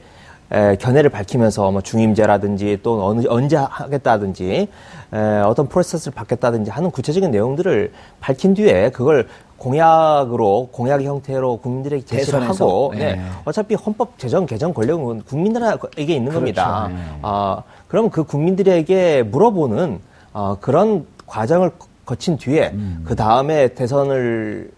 에, 0.53 0.77
견해를 0.77 1.11
밝히면서 1.11 1.71
뭐 1.71 1.81
중임제라든지 1.81 2.81
또 2.83 3.07
어느, 3.07 3.25
언제 3.29 3.57
하겠다든지 3.57 4.69
에, 5.13 5.19
어떤 5.45 5.69
프로세스를 5.69 6.15
받겠다든지 6.15 6.71
하는 6.71 6.91
구체적인 6.91 7.31
내용들을 7.31 7.93
밝힌 8.21 8.55
뒤에 8.55 8.91
그걸 8.91 9.29
공약으로 9.59 10.71
공약 10.73 11.03
형태로 11.03 11.59
국민들에게 11.59 12.05
제시를 12.05 12.41
대선에서? 12.41 12.65
하고 12.65 12.95
네. 12.95 13.17
네. 13.17 13.23
어차피 13.45 13.75
헌법 13.75 14.19
제정 14.19 14.47
개정 14.47 14.73
권력은 14.73 15.23
국민들에게 15.23 16.15
있는 16.15 16.33
겁니다. 16.33 16.89
네. 16.89 16.97
아, 17.21 17.63
그럼 17.87 18.09
그 18.09 18.25
국민들에게 18.25 19.23
물어보는 19.25 20.01
어, 20.33 20.57
그런 20.61 21.07
과정을 21.27 21.73
거친 22.07 22.39
뒤에 22.39 22.75
그 23.05 23.15
다음에 23.15 23.69
대선을 23.69 24.73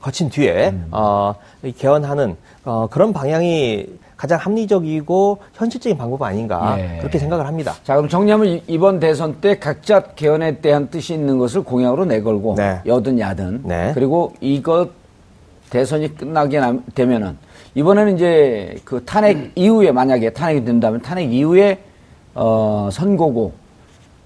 거친 0.00 0.28
뒤에 0.28 0.74
어, 0.90 1.34
이 1.62 1.72
개헌하는 1.72 2.36
어, 2.64 2.88
그런 2.90 3.12
방향이 3.12 3.86
가장 4.22 4.38
합리적이고 4.38 5.38
현실적인 5.54 5.98
방법 5.98 6.22
아닌가 6.22 6.76
예. 6.78 6.98
그렇게 7.00 7.18
생각을 7.18 7.44
합니다. 7.44 7.74
자, 7.82 7.96
그럼 7.96 8.08
정리하면 8.08 8.46
이- 8.46 8.62
이번 8.68 9.00
대선 9.00 9.34
때 9.40 9.58
각자 9.58 10.00
개헌에 10.14 10.58
대한 10.60 10.88
뜻이 10.90 11.14
있는 11.14 11.38
것을 11.38 11.64
공약으로 11.64 12.04
내걸고 12.04 12.54
네. 12.56 12.80
여든 12.86 13.18
야든 13.18 13.62
네. 13.64 13.90
그리고 13.96 14.32
이것 14.40 14.90
대선이 15.70 16.14
끝나게 16.16 16.60
남- 16.60 16.84
되면은 16.94 17.36
이번에는 17.74 18.14
이제 18.14 18.76
그 18.84 19.04
탄핵 19.04 19.50
이후에 19.56 19.90
만약에 19.90 20.30
탄핵이 20.30 20.64
된다면 20.64 21.02
탄핵 21.02 21.32
이후에 21.32 21.80
어, 22.36 22.90
선거고 22.92 23.54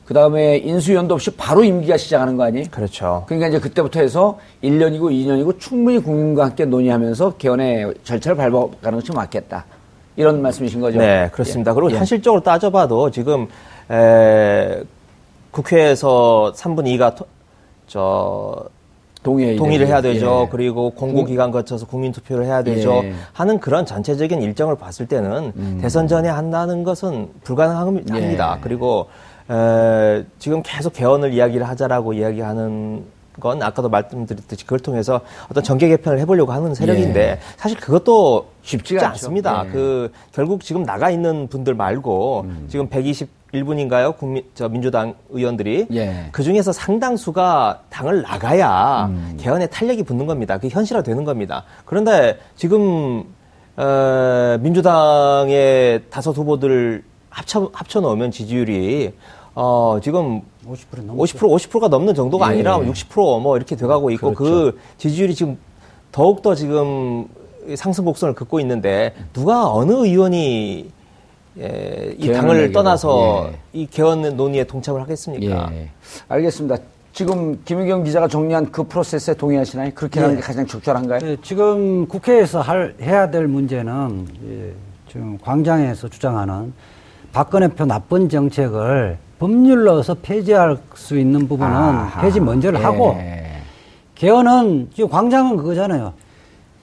그 0.05 0.13
다음에 0.13 0.59
인수연도 0.59 1.15
없이 1.15 1.31
바로 1.31 1.65
임기가 1.65 1.97
시작하는 1.97 2.37
거 2.37 2.43
아니에요? 2.45 2.67
그렇죠. 2.71 3.25
그러니까 3.29 3.49
이제 3.49 3.59
그때부터 3.61 4.01
해서 4.01 4.39
1년이고 4.63 5.05
2년이고 5.11 5.59
충분히 5.59 5.99
국민과 6.01 6.45
함께 6.45 6.67
논의하면서 6.67 7.39
개헌의 7.39 7.95
절차를 8.05 8.37
밟아가는 8.37 9.01
것이 9.01 9.11
맞겠다. 9.13 9.65
이런 10.17 10.43
말씀이신 10.43 10.81
거죠? 10.81 10.99
네, 10.99 11.29
그렇습니다. 11.33 11.75
그리고 11.75 11.93
예. 11.93 11.97
현실적으로 11.97 12.43
따져봐도 12.43 13.11
지금 13.11 13.47
에, 13.91 14.83
국회에서 15.51 16.53
3분 16.57 16.85
2가 16.85 17.25
저 17.87 18.65
동의 19.23 19.57
동의를 19.57 19.87
해야 19.87 20.01
되죠. 20.01 20.45
예. 20.47 20.49
그리고 20.51 20.91
공고기간 20.91 21.51
거쳐서 21.51 21.87
국민투표를 21.87 22.45
해야 22.47 22.63
되죠. 22.63 23.01
예. 23.05 23.09
음. 23.09 23.21
하는 23.33 23.61
그런 23.61 23.85
전체적인 23.85 24.41
일정을 24.41 24.77
봤을 24.77 25.07
때는 25.07 25.79
대선 25.81 26.09
전에 26.09 26.29
한다는 26.29 26.83
것은 26.83 27.29
불가능합니다. 27.43 28.57
예. 28.57 28.61
그리고 28.63 29.09
에, 29.51 30.25
지금 30.39 30.63
계속 30.65 30.93
개헌을 30.95 31.33
이야기를 31.33 31.69
하자라고 31.69 32.15
이야기하는 32.15 33.05
건 33.41 33.63
아까도 33.63 33.89
말씀드렸듯이 33.89 34.65
그걸 34.65 34.79
통해서 34.79 35.21
어떤 35.51 35.63
정계 35.63 35.89
개편을 35.89 36.19
해보려고 36.21 36.53
하는 36.53 36.75
세력인데 36.75 37.41
사실 37.57 37.79
그것도 37.79 38.49
쉽지가 38.63 39.01
쉽지. 39.01 39.07
않습니다. 39.07 39.65
예. 39.67 39.71
그 39.71 40.13
결국 40.33 40.63
지금 40.65 40.83
나가 40.85 41.11
있는 41.11 41.49
분들 41.49 41.75
말고 41.75 42.43
음. 42.43 42.67
지금 42.69 42.89
121분인가요? 42.89 44.17
국민 44.17 44.45
저 44.55 44.69
민주당 44.69 45.15
의원들이 45.31 45.87
예. 45.93 46.29
그 46.33 46.43
중에서 46.43 46.73
상당수가 46.73 47.83
당을 47.91 48.23
나가야 48.23 49.07
음. 49.07 49.37
개헌에 49.39 49.67
탄력이 49.67 50.03
붙는 50.03 50.27
겁니다. 50.27 50.57
그게 50.57 50.69
현실화 50.69 51.03
되는 51.03 51.25
겁니다. 51.25 51.65
그런데 51.85 52.39
지금 52.57 53.25
어, 53.77 54.57
민주당의 54.61 56.03
다섯 56.11 56.37
후보들 56.37 57.03
합쳐 57.29 57.71
합쳐 57.75 58.01
넣으면 58.01 58.31
지지율이 58.31 59.13
어, 59.55 59.99
지금 60.03 60.43
50%넘 60.71 61.17
50% 61.17 61.39
50%가 61.39 61.89
넘는 61.89 62.15
정도가 62.15 62.49
예. 62.49 62.55
아니라 62.55 62.79
60%뭐 62.79 63.57
이렇게 63.57 63.77
돼가고 63.77 64.11
있고 64.11 64.35
그 64.35 64.45
그렇죠. 64.45 64.79
지지율이 64.99 65.35
지금 65.35 65.59
더욱 66.13 66.43
더 66.43 66.55
지금 66.55 67.27
상승 67.75 68.05
곡선을 68.05 68.35
긋고 68.35 68.61
있는데 68.61 69.15
누가 69.33 69.71
어느 69.73 69.93
의원이 69.93 70.91
예, 71.59 72.15
이 72.19 72.33
당을 72.33 72.57
얘기하고, 72.57 72.73
떠나서 72.73 73.51
예. 73.51 73.59
이 73.73 73.87
개헌 73.87 74.37
논의에 74.37 74.65
동참을 74.65 75.01
하겠습니까? 75.01 75.71
예. 75.73 75.91
알겠습니다. 76.29 76.77
지금 77.13 77.63
김의경 77.65 78.05
기자가 78.05 78.29
정리한 78.29 78.71
그 78.71 78.83
프로세스에 78.83 79.35
동의하시나요? 79.35 79.93
그렇게 79.95 80.21
하는 80.21 80.37
게 80.37 80.43
가장 80.43 80.67
적절한가요? 80.67 81.21
예, 81.23 81.37
지금 81.43 82.07
국회에서 82.07 82.61
할, 82.61 82.95
해야 83.01 83.31
될 83.31 83.47
문제는 83.47 84.27
예, 84.47 84.73
지금 85.11 85.39
광장에서 85.39 86.09
주장하는 86.09 86.75
박근혜표 87.33 87.87
나쁜 87.87 88.29
정책을 88.29 89.17
법률로서 89.39 90.15
폐지할 90.15 90.79
수 90.95 91.19
있는 91.19 91.47
부분은 91.49 91.71
아하. 91.71 92.23
폐지 92.23 92.41
먼저를 92.41 92.81
예. 92.81 92.85
하고 92.85 93.17
개헌은 94.15 94.91
지금 94.95 95.11
광장은 95.11 95.57
그거잖아요. 95.59 96.15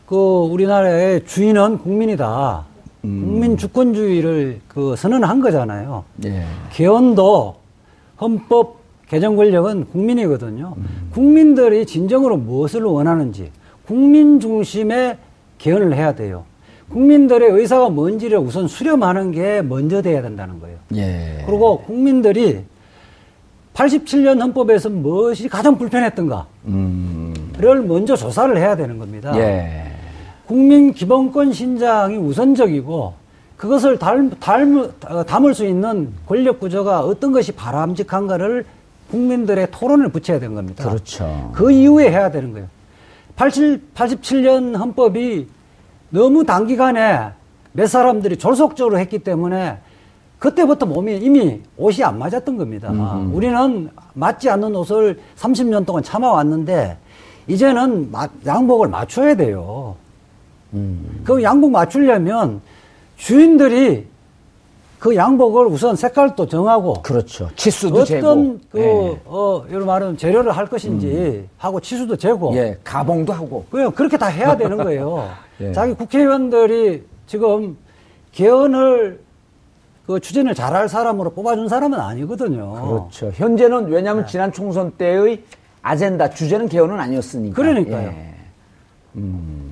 그 0.06 0.16
우리나라의 0.16 1.26
주인은 1.26 1.80
국민이다. 1.80 2.66
음. 3.06 3.22
국민 3.26 3.58
주권주의를 3.58 4.62
그 4.68 4.96
선언한 4.96 5.42
거잖아요. 5.42 6.04
예. 6.26 6.44
개헌도 6.72 7.56
헌법 8.22 8.78
개정 9.08 9.36
권력은 9.36 9.86
국민이거든요. 9.92 10.76
국민들이 11.12 11.86
진정으로 11.86 12.38
무엇을 12.38 12.84
원하는지 12.84 13.52
국민 13.86 14.40
중심의 14.40 15.18
개헌을 15.58 15.96
해야 15.96 16.14
돼요. 16.14 16.46
국민들의 16.94 17.50
의사가 17.50 17.90
뭔지를 17.90 18.38
우선 18.38 18.68
수렴하는 18.68 19.32
게 19.32 19.64
먼저 19.64 20.02
돼야 20.04 20.22
된다는 20.22 20.60
거예요. 20.60 20.78
예. 20.96 21.44
그리고 21.46 21.80
국민들이 21.82 22.62
87년 23.74 24.40
헌법에서 24.40 24.90
무엇이 24.90 25.50
가장 25.50 25.76
불편했던가를 25.80 26.46
음. 26.68 27.34
먼저 27.88 28.16
조사를 28.16 28.56
해야 28.58 28.76
되는 28.76 29.00
겁니다. 29.00 29.36
예. 29.38 29.92
국민 30.46 30.94
기본권 30.94 31.54
신장이 31.54 32.18
우선적이고 32.18 33.14
그것을 33.58 33.98
닮, 33.98 34.30
닮, 34.40 34.92
어, 35.08 35.24
담을 35.24 35.56
수 35.56 35.66
있는 35.66 36.14
권력 36.28 36.60
구조가 36.60 37.00
어떤 37.02 37.32
것이 37.32 37.54
바람직한가를 37.54 38.66
국민들의 39.10 39.68
토론을 39.72 40.10
붙여야 40.10 40.40
되는 40.40 40.54
겁니다. 40.54 40.88
그렇죠. 40.88 41.50
그 41.56 41.72
이후에 41.72 42.12
해야 42.12 42.30
되는 42.30 42.52
거예요. 42.52 42.68
87, 43.36 43.82
87년 43.96 44.78
헌법이 44.78 45.48
너무 46.14 46.46
단기간에 46.46 47.32
몇 47.72 47.88
사람들이 47.88 48.38
졸속적으로 48.38 49.00
했기 49.00 49.18
때문에 49.18 49.80
그때부터 50.38 50.86
몸이 50.86 51.18
이미 51.18 51.60
옷이 51.76 52.04
안 52.04 52.20
맞았던 52.20 52.56
겁니다. 52.56 52.92
우리는 53.34 53.90
맞지 54.14 54.48
않는 54.52 54.76
옷을 54.76 55.20
30년 55.38 55.86
동안 55.88 56.04
참아왔는데 56.04 56.98
이제는 57.48 58.12
마- 58.12 58.28
양복을 58.46 58.90
맞춰야 58.90 59.36
돼요. 59.36 59.96
그 61.24 61.42
양복 61.42 61.72
맞추려면 61.72 62.62
주인들이 63.18 64.06
그 65.04 65.18
양복을 65.18 65.66
우선 65.66 65.98
색깔도 65.98 66.48
정하고 66.48 66.94
그렇죠. 67.02 67.50
치수도 67.58 68.04
어떤 68.04 68.06
재고. 68.06 68.60
그 68.72 68.80
예. 68.80 69.22
어, 69.26 69.66
이런 69.68 69.86
말은 69.86 70.16
재료를 70.16 70.54
할 70.54 70.66
것인지 70.66 71.46
하고 71.58 71.82
치수도 71.82 72.16
재고 72.16 72.56
예. 72.56 72.78
가봉도 72.86 73.34
하고. 73.34 73.66
그냥 73.70 73.92
그렇게 73.92 74.18
다 74.18 74.28
해야 74.28 74.56
되는 74.56 74.78
거예요. 74.78 75.28
예. 75.60 75.74
자기 75.74 75.94
국회의원들이 75.94 77.04
지금 77.28 77.76
개헌을 78.32 79.20
그 80.08 80.22
추진을 80.22 80.56
잘할 80.56 80.88
사람으로 80.88 81.32
뽑아준 81.32 81.68
사람은 81.68 82.00
아니거든요. 82.00 82.72
그렇죠. 82.72 83.30
현재는 83.36 83.88
왜냐하면 83.88 84.26
지난 84.26 84.54
총선 84.54 84.90
때의 84.92 85.44
아젠다 85.82 86.30
주제는 86.30 86.70
개헌은 86.70 86.98
아니었으니까. 86.98 87.54
그러니까요. 87.62 88.08
예. 88.08 88.36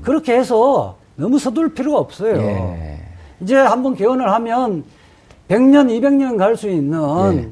그렇게 0.02 0.36
해서 0.36 0.98
너무 1.16 1.40
서둘 1.40 1.74
필요가 1.74 2.00
없어요. 2.00 2.36
예. 2.36 3.00
이제 3.40 3.56
한번 3.56 3.96
개헌을 3.96 4.30
하면 4.30 4.84
100년, 5.52 5.90
200년 5.90 6.38
갈 6.38 6.56
수 6.56 6.70
있는 6.70 7.52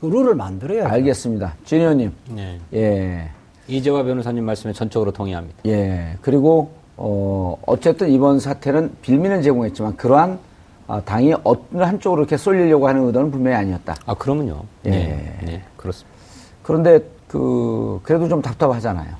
그 0.00 0.06
룰을 0.06 0.34
만들어야죠. 0.34 0.88
알겠습니다. 0.88 1.54
진 1.64 1.80
의원님. 1.80 2.12
네. 2.30 2.58
예. 2.74 3.30
이재화 3.68 4.02
변호사님 4.02 4.44
말씀에 4.44 4.72
전적으로 4.72 5.12
동의합니다. 5.12 5.58
예. 5.66 6.16
그리고 6.20 6.72
어 6.96 7.56
어쨌든 7.64 8.10
이번 8.10 8.40
사태는 8.40 8.96
빌미는 9.02 9.42
제공했지만 9.42 9.96
그러한 9.96 10.40
아, 10.88 11.00
당이 11.00 11.34
어느 11.44 11.58
한쪽으로 11.82 12.22
이렇게 12.22 12.36
쏠리려고 12.36 12.88
하는 12.88 13.06
의도는 13.06 13.30
분명히 13.30 13.56
아니었다. 13.56 13.94
아, 14.04 14.14
그러면요. 14.14 14.64
예. 14.86 14.90
네, 14.90 15.38
네, 15.44 15.62
그렇습니다. 15.76 16.18
그런데 16.64 17.00
그 17.28 18.00
그래도 18.02 18.28
좀 18.28 18.42
답답하잖아요. 18.42 19.14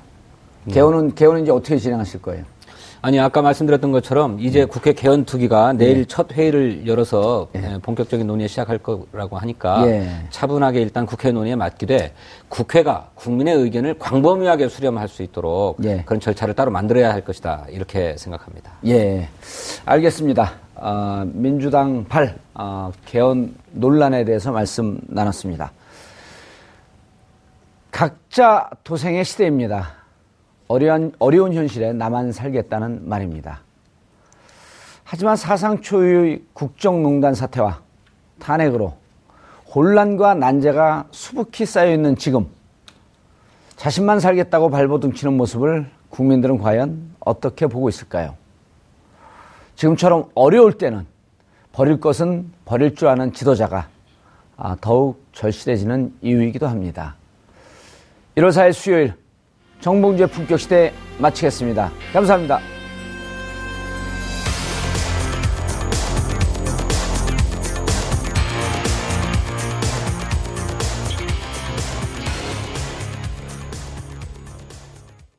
개헌은 0.69 1.15
개헌은 1.15 1.43
이제 1.43 1.51
어떻게 1.51 1.77
진행하실 1.77 2.21
거예요? 2.21 2.43
아니 3.05 3.19
아까 3.19 3.41
말씀드렸던 3.41 3.91
것처럼 3.91 4.39
이제 4.39 4.63
국회 4.63 4.93
개헌 4.93 5.25
투기가 5.25 5.73
내일 5.73 6.05
첫 6.05 6.31
회의를 6.31 6.87
열어서 6.87 7.49
예, 7.53 7.77
본격적인 7.81 8.25
논의에 8.25 8.47
시작할 8.47 8.77
거라고 8.77 9.37
하니까 9.37 9.85
예. 9.87 10.09
차분하게 10.29 10.81
일단 10.81 11.05
국회 11.05 11.33
논의에 11.33 11.57
맡기되 11.57 12.13
국회가 12.47 13.09
국민의 13.15 13.55
의견을 13.55 13.99
광범위하게 13.99 14.69
수렴할 14.69 15.09
수 15.09 15.21
있도록 15.21 15.83
예. 15.83 16.03
그런 16.05 16.21
절차를 16.21 16.53
따로 16.53 16.71
만들어야 16.71 17.11
할 17.11 17.25
것이다 17.25 17.65
이렇게 17.69 18.15
생각합니다. 18.17 18.71
예, 18.87 19.27
알겠습니다. 19.83 20.53
아, 20.75 21.25
민주당 21.27 22.05
발 22.05 22.37
아, 22.53 22.89
개헌 23.05 23.53
논란에 23.73 24.23
대해서 24.23 24.53
말씀 24.53 24.97
나눴습니다. 25.09 25.73
각자 27.91 28.69
도생의 28.85 29.25
시대입니다. 29.25 30.02
어려운, 30.67 31.11
어려운 31.19 31.53
현실에 31.53 31.93
나만 31.93 32.31
살겠다는 32.31 33.07
말입니다. 33.07 33.61
하지만 35.03 35.35
사상 35.35 35.81
초유의 35.81 36.43
국정농단 36.53 37.35
사태와 37.35 37.81
탄핵으로 38.39 38.95
혼란과 39.73 40.35
난제가 40.35 41.07
수북히 41.11 41.65
쌓여있는 41.65 42.15
지금 42.15 42.47
자신만 43.75 44.19
살겠다고 44.19 44.69
발버둥치는 44.69 45.33
모습을 45.33 45.89
국민들은 46.09 46.59
과연 46.59 47.15
어떻게 47.19 47.67
보고 47.67 47.89
있을까요? 47.89 48.35
지금처럼 49.75 50.29
어려울 50.35 50.77
때는 50.77 51.05
버릴 51.71 51.99
것은 51.99 52.51
버릴 52.65 52.95
줄 52.95 53.07
아는 53.07 53.33
지도자가 53.33 53.89
아, 54.57 54.77
더욱 54.79 55.25
절실해지는 55.33 56.13
이유이기도 56.21 56.67
합니다. 56.67 57.15
1월 58.37 58.49
4일 58.49 58.73
수요일 58.73 59.22
정봉주의 59.83 60.29
품격시대 60.29 60.93
마치겠습니다. 61.19 61.91
감사합니다. 62.13 62.72